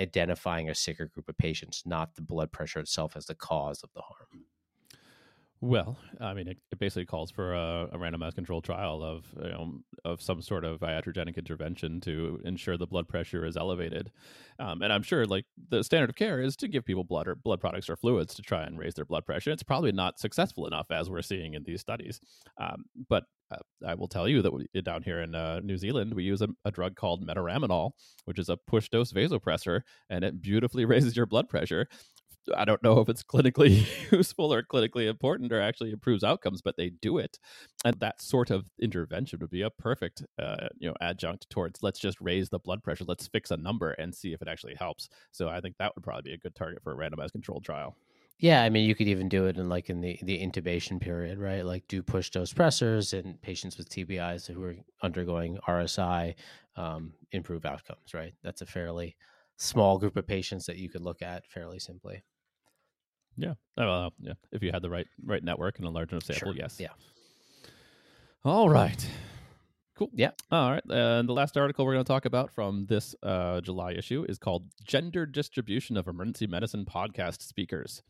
identifying 0.01 0.71
a 0.71 0.75
sicker 0.75 1.07
group 1.07 1.29
of 1.29 1.37
patients, 1.37 1.83
not 1.87 2.15
the 2.15 2.23
blood 2.23 2.51
pressure 2.53 2.81
itself 2.81 3.17
as 3.17 3.27
the 3.27 3.35
cause 3.35 3.83
of 3.83 3.91
the 3.95 4.01
harm. 4.01 4.45
Well, 5.63 5.99
I 6.19 6.33
mean, 6.33 6.49
it, 6.49 6.57
it 6.73 6.79
basically 6.79 7.05
calls 7.05 7.31
for 7.31 7.53
a, 7.53 7.89
a, 7.93 7.99
randomized 7.99 8.35
controlled 8.35 8.65
trial 8.65 9.03
of 9.03 9.27
you 9.37 9.51
know, 9.51 9.73
of 10.07 10.23
some 10.23 10.41
sort 10.41 10.65
of 10.65 10.81
iatrogenic 10.81 11.37
intervention 11.37 12.01
to 12.01 12.41
ensure 12.47 12.79
the 12.79 12.87
blood 12.87 13.09
pressure 13.09 13.45
is 13.45 13.59
elevated. 13.59 14.11
Um, 14.59 14.81
and 14.81 14.91
I'm 14.91 15.03
sure, 15.03 15.27
like 15.27 15.45
the 15.69 15.85
standard 15.85 16.09
of 16.09 16.17
care 16.17 16.41
is 16.41 16.57
to 16.57 16.69
give 16.69 16.87
people 16.87 17.05
blood 17.05 17.29
or 17.29 17.35
blood 17.35 17.61
products 17.61 17.91
or 17.91 17.97
fluids 17.97 18.35
to 18.37 18.43
try 18.43 18.63
and 18.63 18.79
raise 18.79 18.95
their 18.95 19.05
blood 19.05 19.27
pressure. 19.27 19.51
It's 19.51 19.63
probably 19.63 19.93
not 19.93 20.19
successful 20.19 20.67
enough, 20.67 20.91
as 20.91 21.11
we're 21.11 21.21
seeing 21.21 21.53
in 21.53 21.63
these 21.65 21.83
studies. 21.83 22.21
Um, 22.59 22.87
but 23.11 23.25
uh, 23.51 23.59
I 23.87 23.95
will 23.95 24.09
tell 24.09 24.29
you 24.29 24.41
that 24.41 24.53
we, 24.55 24.67
down 24.83 25.03
here 25.03 25.21
in 25.21 25.35
uh, 25.35 25.61
New 25.61 25.77
Zealand, 25.77 26.15
we 26.15 26.25
use 26.25 26.41
a, 26.41 26.49
a, 26.65 26.71
drug 26.71 26.97
called 26.97 27.27
metaraminol, 27.27 27.91
which 28.25 28.39
is 28.39 28.49
a 28.49 28.57
push 28.57 28.89
dose 28.89 29.13
vasopressor, 29.13 29.83
and 30.09 30.25
it 30.25 30.41
beautifully 30.41 30.85
raises 30.87 31.17
your 31.17 31.27
blood 31.27 31.51
pressure. 31.51 31.87
I 32.57 32.65
don't 32.65 32.83
know 32.83 33.01
if 33.01 33.09
it's 33.09 33.23
clinically 33.23 33.87
useful 34.13 34.53
or 34.53 34.63
clinically 34.63 35.09
important 35.09 35.53
or 35.53 35.61
actually 35.61 35.91
improves 35.91 36.25
outcomes, 36.25 36.63
but 36.63 36.77
they 36.77 36.91
do 36.91 37.19
it. 37.19 37.39
And 37.85 37.99
that 38.01 38.21
sort 38.21 38.51
of 38.51 38.65
intervention 38.81 39.39
would 39.41 39.51
be 39.51 39.63
a 39.63 39.71
perfect, 39.71 40.25
uh, 40.39 40.69
you 40.79 40.89
know, 40.89 40.95
adjunct 41.01 41.49
towards 41.51 41.83
let's 41.83 41.99
just 41.99 42.21
raise 42.21 42.49
the 42.49 42.59
blood 42.59 42.83
pressure, 42.83 43.05
let's 43.07 43.27
fix 43.27 43.51
a 43.51 43.57
number 43.57 43.93
and 43.93 44.15
see 44.15 44.33
if 44.33 44.43
it 44.43 44.49
actually 44.49 44.75
helps. 44.75 45.09
So 45.33 45.49
I 45.49 45.61
think 45.61 45.77
that 45.79 45.95
would 45.95 46.05
probably 46.05 46.31
be 46.31 46.35
a 46.35 46.39
good 46.39 46.55
target 46.55 46.83
for 46.83 46.93
a 46.93 46.97
randomized 46.97 47.33
controlled 47.33 47.65
trial. 47.65 47.97
Yeah, 48.41 48.63
I 48.63 48.71
mean, 48.71 48.89
you 48.89 48.95
could 48.95 49.09
even 49.09 49.29
do 49.29 49.45
it 49.47 49.59
in 49.59 49.69
like 49.69 49.91
in 49.91 50.01
the 50.01 50.19
the 50.23 50.39
intubation 50.39 50.99
period, 50.99 51.39
right? 51.39 51.63
Like 51.65 51.87
do 51.89 52.03
push 52.03 52.31
dose 52.31 52.55
pressors 52.55 53.13
in 53.13 53.35
patients 53.43 53.77
with 53.77 53.91
TBIs 53.91 54.51
who 54.51 54.63
are 54.65 54.77
undergoing 55.03 55.59
RSI, 55.69 56.35
um, 56.75 57.13
improve 57.33 57.67
outcomes, 57.67 58.15
right? 58.15 58.33
That's 58.43 58.63
a 58.63 58.67
fairly 58.67 59.15
small 59.61 59.99
group 59.99 60.17
of 60.17 60.27
patients 60.27 60.67
that 60.67 60.77
you 60.79 60.89
could 60.89 61.03
look 61.03 61.23
at 61.23 61.47
fairly 61.47 61.79
simply. 61.79 62.23
Yeah. 63.37 63.55
Uh, 63.79 64.11
yeah. 64.21 64.33
If 64.53 64.63
you 64.63 64.73
had 64.73 64.83
the 64.83 64.91
right 64.91 65.07
right 65.25 65.43
network 65.43 65.79
and 65.79 65.87
a 65.87 65.91
large 65.91 66.11
enough 66.13 66.25
sample, 66.25 66.53
sure. 66.53 66.57
yes. 66.57 66.79
Yeah. 66.81 66.89
All 68.45 68.69
right. 68.69 69.07
Cool. 69.97 70.11
Yeah. 70.15 70.31
All 70.51 70.71
right. 70.71 70.83
And 70.89 71.29
the 71.29 71.35
last 71.35 71.57
article 71.57 71.85
we're 71.85 71.93
going 71.93 72.05
to 72.05 72.09
talk 72.09 72.25
about 72.25 72.51
from 72.51 72.87
this 72.87 73.15
uh, 73.23 73.61
July 73.61 73.93
issue 73.93 74.25
is 74.29 74.39
called 74.39 74.65
Gender 74.85 75.27
Distribution 75.27 75.97
of 75.97 76.09
Emergency 76.09 76.47
Medicine 76.47 76.87
Podcast 76.87 77.43
Speakers. 77.43 78.03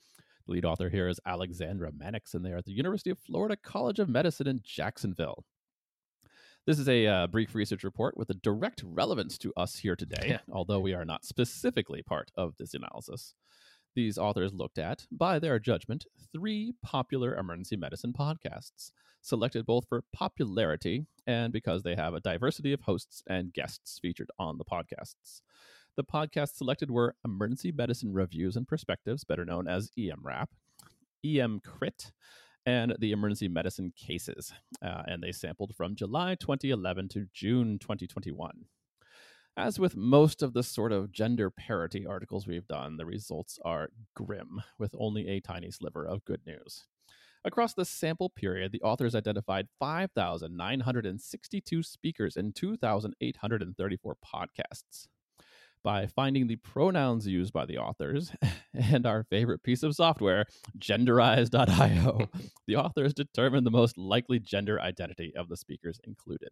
The 0.46 0.52
lead 0.52 0.64
author 0.64 0.88
here 0.88 1.08
is 1.08 1.18
Alexandra 1.26 1.90
Mannix, 1.92 2.34
and 2.34 2.44
they 2.44 2.52
are 2.52 2.58
at 2.58 2.64
the 2.64 2.72
University 2.72 3.10
of 3.10 3.18
Florida 3.18 3.56
College 3.56 3.98
of 3.98 4.08
Medicine 4.08 4.46
in 4.46 4.60
Jacksonville. 4.62 5.44
This 6.70 6.78
is 6.78 6.88
a 6.88 7.04
uh, 7.04 7.26
brief 7.26 7.56
research 7.56 7.82
report 7.82 8.16
with 8.16 8.30
a 8.30 8.34
direct 8.34 8.84
relevance 8.86 9.36
to 9.38 9.52
us 9.56 9.74
here 9.74 9.96
today, 9.96 10.38
although 10.52 10.78
we 10.78 10.94
are 10.94 11.04
not 11.04 11.24
specifically 11.24 12.00
part 12.00 12.30
of 12.36 12.54
this 12.58 12.74
analysis. 12.74 13.34
These 13.96 14.18
authors 14.18 14.54
looked 14.54 14.78
at, 14.78 15.04
by 15.10 15.40
their 15.40 15.58
judgment, 15.58 16.06
three 16.32 16.74
popular 16.80 17.34
emergency 17.34 17.76
medicine 17.76 18.12
podcasts, 18.12 18.92
selected 19.20 19.66
both 19.66 19.88
for 19.88 20.04
popularity 20.12 21.06
and 21.26 21.52
because 21.52 21.82
they 21.82 21.96
have 21.96 22.14
a 22.14 22.20
diversity 22.20 22.72
of 22.72 22.82
hosts 22.82 23.24
and 23.28 23.52
guests 23.52 23.98
featured 24.00 24.30
on 24.38 24.56
the 24.56 24.64
podcasts. 24.64 25.40
The 25.96 26.04
podcasts 26.04 26.54
selected 26.54 26.88
were 26.88 27.16
Emergency 27.24 27.72
Medicine 27.72 28.12
Reviews 28.12 28.54
and 28.54 28.68
Perspectives, 28.68 29.24
better 29.24 29.44
known 29.44 29.66
as 29.66 29.90
EMRAP, 29.98 30.46
EMCrit, 31.26 32.12
and 32.66 32.94
the 32.98 33.12
Emergency 33.12 33.48
Medicine 33.48 33.92
Cases. 33.96 34.52
Uh, 34.82 35.02
and 35.06 35.22
they 35.22 35.32
sampled 35.32 35.74
from 35.74 35.96
July 35.96 36.34
2011 36.34 37.08
to 37.08 37.26
June 37.32 37.78
2021. 37.78 38.66
As 39.56 39.78
with 39.78 39.96
most 39.96 40.42
of 40.42 40.52
the 40.52 40.62
sort 40.62 40.92
of 40.92 41.12
gender 41.12 41.50
parity 41.50 42.06
articles 42.06 42.46
we've 42.46 42.68
done, 42.68 42.96
the 42.96 43.04
results 43.04 43.58
are 43.64 43.90
grim, 44.14 44.62
with 44.78 44.94
only 44.98 45.28
a 45.28 45.40
tiny 45.40 45.70
sliver 45.70 46.06
of 46.06 46.24
good 46.24 46.40
news. 46.46 46.86
Across 47.44 47.74
the 47.74 47.84
sample 47.84 48.28
period, 48.28 48.70
the 48.70 48.82
authors 48.82 49.14
identified 49.14 49.68
5,962 49.78 51.82
speakers 51.82 52.36
and 52.36 52.54
2,834 52.54 54.16
podcasts. 54.24 55.08
By 55.82 56.06
finding 56.06 56.46
the 56.46 56.56
pronouns 56.56 57.26
used 57.26 57.52
by 57.52 57.64
the 57.64 57.78
authors 57.78 58.32
and 58.74 59.06
our 59.06 59.24
favorite 59.24 59.62
piece 59.62 59.82
of 59.82 59.94
software, 59.94 60.44
genderize.io, 60.78 62.28
the 62.66 62.76
authors 62.76 63.14
determined 63.14 63.66
the 63.66 63.70
most 63.70 63.96
likely 63.96 64.38
gender 64.38 64.80
identity 64.80 65.32
of 65.34 65.48
the 65.48 65.56
speakers 65.56 65.98
included. 66.04 66.50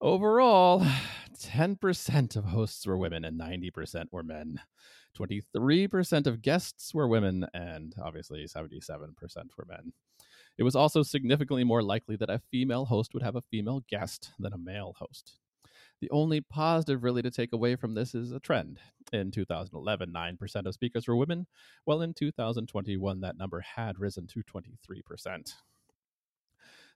Overall, 0.00 0.84
10% 1.38 2.36
of 2.36 2.44
hosts 2.44 2.86
were 2.86 2.98
women 2.98 3.24
and 3.24 3.40
90% 3.40 4.06
were 4.10 4.22
men. 4.22 4.60
23% 5.16 6.26
of 6.26 6.42
guests 6.42 6.92
were 6.92 7.06
women, 7.06 7.46
and 7.54 7.94
obviously 8.02 8.44
77% 8.44 8.74
were 9.56 9.64
men. 9.68 9.92
It 10.58 10.62
was 10.62 10.76
also 10.76 11.02
significantly 11.02 11.64
more 11.64 11.82
likely 11.82 12.16
that 12.16 12.30
a 12.30 12.42
female 12.50 12.84
host 12.84 13.14
would 13.14 13.22
have 13.22 13.36
a 13.36 13.42
female 13.42 13.82
guest 13.88 14.32
than 14.38 14.52
a 14.52 14.58
male 14.58 14.94
host. 14.98 15.38
The 16.04 16.10
only 16.10 16.42
positive 16.42 17.02
really 17.02 17.22
to 17.22 17.30
take 17.30 17.54
away 17.54 17.76
from 17.76 17.94
this 17.94 18.14
is 18.14 18.30
a 18.30 18.38
trend. 18.38 18.78
In 19.14 19.30
2011, 19.30 20.12
9% 20.12 20.66
of 20.66 20.74
speakers 20.74 21.08
were 21.08 21.16
women, 21.16 21.46
while 21.86 22.02
in 22.02 22.12
2021, 22.12 23.22
that 23.22 23.38
number 23.38 23.60
had 23.60 23.98
risen 23.98 24.26
to 24.26 24.42
23%. 24.42 25.54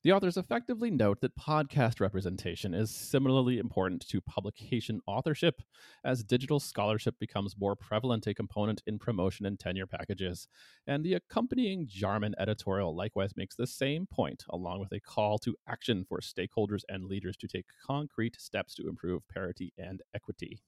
The 0.04 0.12
authors 0.12 0.36
effectively 0.36 0.92
note 0.92 1.20
that 1.22 1.36
podcast 1.36 1.98
representation 1.98 2.72
is 2.72 2.88
similarly 2.88 3.58
important 3.58 4.06
to 4.08 4.20
publication 4.20 5.00
authorship, 5.08 5.60
as 6.04 6.22
digital 6.22 6.60
scholarship 6.60 7.16
becomes 7.18 7.56
more 7.58 7.74
prevalent 7.74 8.28
a 8.28 8.32
component 8.32 8.80
in 8.86 9.00
promotion 9.00 9.44
and 9.44 9.58
tenure 9.58 9.88
packages. 9.88 10.46
And 10.86 11.04
the 11.04 11.14
accompanying 11.14 11.88
Jarman 11.88 12.36
editorial 12.38 12.94
likewise 12.94 13.36
makes 13.36 13.56
the 13.56 13.66
same 13.66 14.06
point, 14.06 14.44
along 14.50 14.78
with 14.78 14.92
a 14.92 15.00
call 15.00 15.36
to 15.38 15.56
action 15.68 16.04
for 16.08 16.20
stakeholders 16.20 16.82
and 16.88 17.04
leaders 17.04 17.36
to 17.38 17.48
take 17.48 17.66
concrete 17.84 18.40
steps 18.40 18.76
to 18.76 18.88
improve 18.88 19.26
parity 19.26 19.72
and 19.78 20.00
equity. 20.14 20.60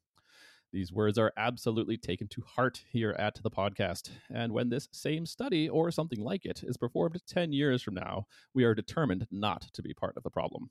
These 0.73 0.93
words 0.93 1.19
are 1.19 1.33
absolutely 1.37 1.97
taken 1.97 2.29
to 2.29 2.43
heart 2.43 2.85
here 2.93 3.17
at 3.19 3.41
the 3.43 3.51
podcast. 3.51 4.11
And 4.33 4.53
when 4.53 4.69
this 4.69 4.89
same 4.93 5.27
study, 5.27 5.69
or 5.69 5.91
something 5.91 6.23
like 6.23 6.45
it, 6.45 6.63
is 6.63 6.77
performed 6.77 7.21
10 7.27 7.53
years 7.53 7.83
from 7.83 7.95
now, 7.95 8.27
we 8.55 8.63
are 8.63 8.75
determined 8.75 9.27
not 9.33 9.63
to 9.73 9.83
be 9.83 9.95
part 9.95 10.17
of 10.17 10.23
the 10.23 10.31
problem. 10.31 10.71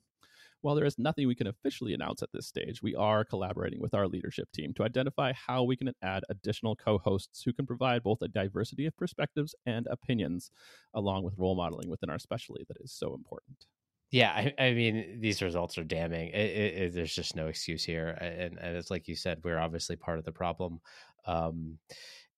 While 0.62 0.74
there 0.74 0.86
is 0.86 0.98
nothing 0.98 1.26
we 1.26 1.34
can 1.34 1.46
officially 1.46 1.92
announce 1.92 2.22
at 2.22 2.32
this 2.32 2.46
stage, 2.46 2.82
we 2.82 2.94
are 2.94 3.24
collaborating 3.24 3.80
with 3.80 3.94
our 3.94 4.08
leadership 4.08 4.50
team 4.52 4.72
to 4.74 4.84
identify 4.84 5.32
how 5.32 5.64
we 5.64 5.76
can 5.76 5.92
add 6.02 6.24
additional 6.30 6.76
co 6.76 6.98
hosts 6.98 7.42
who 7.42 7.52
can 7.52 7.66
provide 7.66 8.02
both 8.02 8.22
a 8.22 8.28
diversity 8.28 8.86
of 8.86 8.96
perspectives 8.96 9.54
and 9.66 9.86
opinions, 9.90 10.50
along 10.94 11.24
with 11.24 11.38
role 11.38 11.56
modeling 11.56 11.90
within 11.90 12.10
our 12.10 12.18
specialty 12.18 12.64
that 12.68 12.76
is 12.80 12.92
so 12.92 13.14
important. 13.14 13.66
Yeah, 14.10 14.32
I, 14.32 14.54
I, 14.58 14.74
mean, 14.74 15.20
these 15.20 15.40
results 15.40 15.78
are 15.78 15.84
damning. 15.84 16.28
It, 16.28 16.34
it, 16.34 16.74
it, 16.74 16.94
there's 16.94 17.14
just 17.14 17.36
no 17.36 17.46
excuse 17.46 17.84
here, 17.84 18.08
and, 18.08 18.58
and 18.58 18.76
it's 18.76 18.90
like 18.90 19.06
you 19.06 19.14
said, 19.14 19.40
we're 19.44 19.58
obviously 19.58 19.94
part 19.94 20.18
of 20.18 20.24
the 20.24 20.32
problem. 20.32 20.80
Um, 21.26 21.78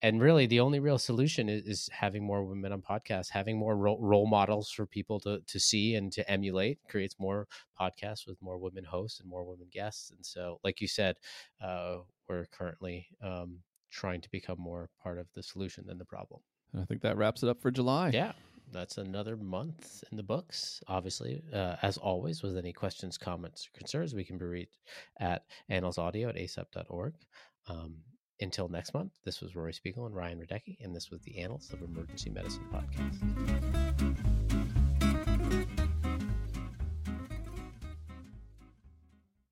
and 0.03 0.21
really, 0.21 0.47
the 0.47 0.61
only 0.61 0.81
real 0.81 0.99
solution 0.99 1.49
is, 1.49 1.63
is, 1.65 1.89
having 1.93 2.25
more 2.25 2.45
women 2.45 2.73
on 2.73 2.83
podcasts, 2.83 3.31
having 3.31 3.57
more 3.57 3.77
role, 3.77 3.99
role 4.01 4.27
models 4.27 4.71
for 4.71 4.85
people 4.85 5.21
to 5.21 5.41
to 5.47 5.61
see 5.61 5.95
and 5.95 6.13
to 6.13 6.29
emulate. 6.29 6.79
Creates 6.89 7.15
more 7.19 7.47
podcasts 7.81 8.27
with 8.27 8.43
more 8.43 8.59
women 8.59 8.85
hosts 8.85 9.21
and 9.21 9.31
more 9.31 9.45
women 9.45 9.69
guests. 9.71 10.11
And 10.11 10.27
so, 10.27 10.59
like 10.65 10.81
you 10.81 10.89
said, 10.89 11.17
uh, 11.65 11.99
we're 12.29 12.47
currently 12.47 13.07
um, 13.23 13.61
trying 13.91 14.21
to 14.23 14.31
become 14.31 14.59
more 14.59 14.91
part 15.03 15.19
of 15.19 15.29
the 15.35 15.43
solution 15.43 15.85
than 15.87 15.99
the 15.99 16.05
problem. 16.05 16.41
And 16.73 16.83
I 16.83 16.85
think 16.85 17.01
that 17.03 17.17
wraps 17.17 17.45
it 17.45 17.49
up 17.49 17.63
for 17.63 17.71
July. 17.71 18.11
Yeah 18.13 18.33
that's 18.73 18.99
another 18.99 19.37
month 19.37 20.03
in 20.11 20.17
the 20.17 20.23
books. 20.23 20.83
Obviously, 20.89 21.43
uh, 21.53 21.77
as 21.83 21.97
always, 21.99 22.43
with 22.43 22.57
any 22.57 22.73
questions, 22.73 23.19
comments, 23.19 23.67
or 23.67 23.79
concerns, 23.79 24.15
we 24.15 24.25
can 24.25 24.39
be 24.39 24.45
reached 24.45 24.79
at 25.21 25.45
annalsaudio 25.71 26.29
at 26.29 26.37
acep.org. 26.37 27.15
Um, 27.69 27.97
until 28.41 28.69
next 28.69 28.93
month, 28.93 29.13
this 29.25 29.41
was 29.41 29.55
Rory 29.55 29.73
Spiegel 29.73 30.07
and 30.07 30.17
Ryan 30.17 30.41
Radecki, 30.41 30.77
and 30.81 30.95
this 30.95 31.11
was 31.11 31.21
the 31.23 31.39
Annals 31.39 31.73
of 31.73 31.83
Emergency 31.83 32.31
Medicine 32.31 32.67
podcast. 32.73 34.12